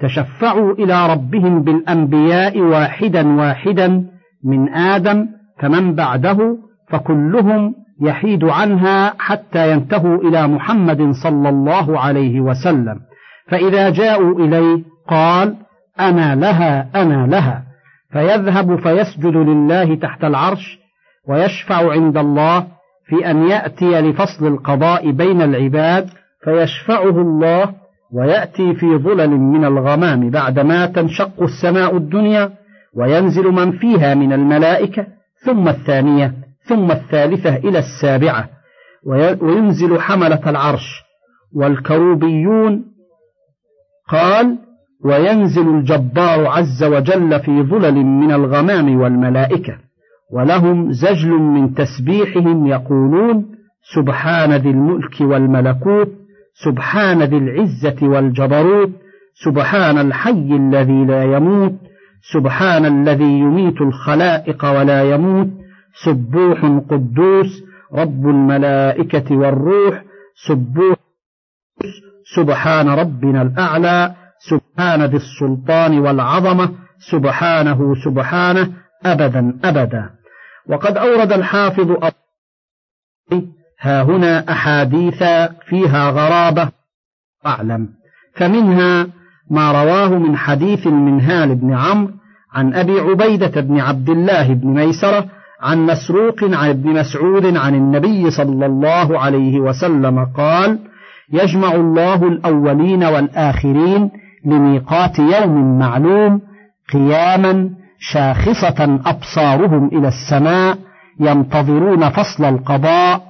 تشفعوا 0.00 0.72
إلى 0.72 1.12
ربهم 1.12 1.62
بالأنبياء 1.62 2.60
واحدا 2.60 3.36
واحدا 3.36 4.04
من 4.44 4.74
آدم 4.74 5.26
فمن 5.60 5.94
بعده 5.94 6.56
فكلهم 6.88 7.74
يحيد 8.02 8.44
عنها 8.44 9.14
حتى 9.18 9.72
ينتهوا 9.72 10.16
إلى 10.16 10.48
محمد 10.48 11.10
صلى 11.22 11.48
الله 11.48 12.00
عليه 12.00 12.40
وسلم. 12.40 13.00
فإذا 13.48 13.90
جاءوا 13.90 14.38
إليه 14.38 14.84
قال 15.08 15.56
أنا 16.00 16.34
لها 16.34 17.02
أنا 17.02 17.26
لها. 17.26 17.62
فيذهب 18.12 18.76
فيسجد 18.76 19.36
لله 19.36 19.94
تحت 19.94 20.24
العرش 20.24 20.78
ويشفع 21.28 21.92
عند 21.92 22.16
الله 22.16 22.66
في 23.10 23.30
أن 23.30 23.48
يأتي 23.48 24.00
لفصل 24.00 24.46
القضاء 24.46 25.10
بين 25.10 25.42
العباد 25.42 26.08
فيشفعه 26.44 27.20
الله 27.20 27.74
ويأتي 28.12 28.74
في 28.74 28.96
ظلل 28.96 29.30
من 29.30 29.64
الغمام 29.64 30.30
بعدما 30.30 30.86
تنشق 30.86 31.42
السماء 31.42 31.96
الدنيا 31.96 32.52
وينزل 32.94 33.44
من 33.44 33.72
فيها 33.72 34.14
من 34.14 34.32
الملائكة 34.32 35.06
ثم 35.44 35.68
الثانية 35.68 36.34
ثم 36.64 36.90
الثالثة 36.90 37.56
إلى 37.56 37.78
السابعة 37.78 38.48
وينزل 39.40 40.00
حملة 40.00 40.50
العرش 40.50 41.02
والكروبيون 41.54 42.84
قال 44.08 44.58
وينزل 45.04 45.68
الجبار 45.68 46.46
عز 46.46 46.84
وجل 46.84 47.40
في 47.40 47.62
ظلل 47.62 47.94
من 47.94 48.32
الغمام 48.32 49.00
والملائكة 49.00 49.89
ولهم 50.32 50.92
زجل 50.92 51.30
من 51.30 51.74
تسبيحهم 51.74 52.66
يقولون 52.66 53.46
سبحان 53.94 54.52
ذي 54.52 54.70
الملك 54.70 55.20
والملكوت 55.20 56.08
سبحان 56.64 57.22
ذي 57.22 57.36
العزة 57.36 58.08
والجبروت 58.08 58.90
سبحان 59.44 59.98
الحي 59.98 60.56
الذي 60.56 61.04
لا 61.04 61.24
يموت 61.24 61.74
سبحان 62.32 62.86
الذي 62.86 63.38
يميت 63.38 63.80
الخلائق 63.80 64.64
ولا 64.64 65.14
يموت 65.14 65.48
سبوح 66.04 66.64
قدوس 66.90 67.62
رب 67.94 68.28
الملائكة 68.28 69.36
والروح 69.36 70.02
سبوح 70.48 70.96
سبحان 72.34 72.88
ربنا 72.88 73.42
الأعلى 73.42 74.14
سبحان 74.50 75.02
ذي 75.02 75.16
السلطان 75.16 75.98
والعظمة 75.98 76.70
سبحانه 77.10 77.94
سبحانه 78.04 78.72
أبدا 79.06 79.58
أبدا. 79.64 80.10
وقد 80.70 80.96
أورد 80.96 81.32
الحافظ 81.32 82.10
ها 83.80 84.02
هنا 84.02 84.52
أحاديث 84.52 85.22
فيها 85.68 86.10
غرابة. 86.10 86.68
أعلم. 87.46 87.88
فمنها 88.34 89.06
ما 89.50 89.72
رواه 89.72 90.08
من 90.08 90.36
حديث 90.36 90.86
المنهال 90.86 91.54
بن 91.54 91.74
عمرو 91.74 92.10
عن 92.52 92.74
أبي 92.74 93.00
عبيدة 93.00 93.60
بن 93.60 93.80
عبد 93.80 94.10
الله 94.10 94.54
بن 94.54 94.68
ميسرة 94.68 95.26
عن 95.60 95.86
مسروق 95.86 96.44
عن 96.44 96.70
ابن 96.70 96.90
مسعود 96.90 97.56
عن 97.56 97.74
النبي 97.74 98.30
صلى 98.30 98.66
الله 98.66 99.18
عليه 99.18 99.60
وسلم 99.60 100.24
قال 100.36 100.78
يجمع 101.32 101.74
الله 101.74 102.28
الأولين 102.28 103.04
والآخرين 103.04 104.10
لميقات 104.44 105.18
يوم 105.18 105.78
معلوم 105.78 106.40
قياما 106.92 107.70
شاخصة 108.00 109.00
أبصارهم 109.06 109.88
إلى 109.88 110.08
السماء 110.08 110.78
ينتظرون 111.20 112.08
فصل 112.08 112.44
القضاء 112.44 113.20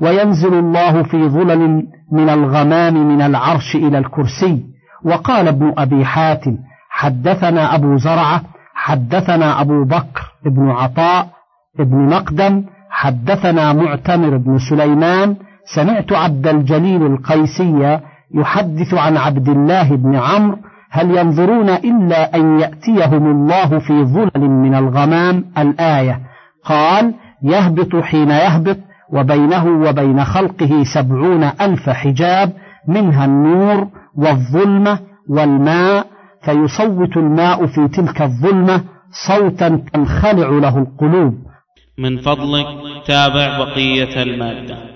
وينزل 0.00 0.54
الله 0.54 1.02
في 1.02 1.28
ظلل 1.28 1.86
من 2.12 2.28
الغمام 2.28 3.08
من 3.08 3.22
العرش 3.22 3.76
إلى 3.76 3.98
الكرسي. 3.98 4.64
وقال 5.04 5.48
ابن 5.48 5.74
أبي 5.78 6.04
حاتم 6.04 6.56
حدثنا 6.90 7.74
أبو 7.74 7.96
زرعة 7.96 8.42
حدثنا 8.74 9.60
أبو 9.60 9.84
بكر 9.84 10.22
بن 10.46 10.70
عطاء 10.70 11.28
بن 11.78 11.96
مقدم 11.96 12.64
حدثنا 12.90 13.72
معتمر 13.72 14.36
بن 14.36 14.58
سليمان. 14.58 15.36
سمعت 15.74 16.12
عبد 16.12 16.46
الجليل 16.46 17.06
القيسي 17.06 18.00
يحدث 18.34 18.94
عن 18.94 19.16
عبد 19.16 19.48
الله 19.48 19.96
بن 19.96 20.16
عمرو 20.16 20.58
هل 20.94 21.18
ينظرون 21.18 21.68
إلا 21.68 22.36
أن 22.36 22.60
يأتيهم 22.60 23.26
الله 23.30 23.78
في 23.78 24.04
ظلل 24.04 24.50
من 24.50 24.74
الغمام؟ 24.74 25.44
الآية. 25.58 26.20
قال 26.64 27.14
يهبط 27.42 27.96
حين 27.96 28.30
يهبط 28.30 28.76
وبينه 29.12 29.66
وبين 29.66 30.24
خلقه 30.24 30.84
سبعون 30.94 31.44
ألف 31.44 31.90
حجاب 31.90 32.52
منها 32.88 33.24
النور 33.24 33.88
والظلمة 34.16 34.98
والماء 35.28 36.06
فيصوت 36.44 37.16
الماء 37.16 37.66
في 37.66 37.88
تلك 37.88 38.22
الظلمة 38.22 38.84
صوتا 39.28 39.82
تنخلع 39.92 40.48
له 40.48 40.78
القلوب. 40.78 41.34
من 41.98 42.16
فضلك 42.18 42.66
تابع 43.06 43.58
بقية 43.58 44.22
المادة. 44.22 44.93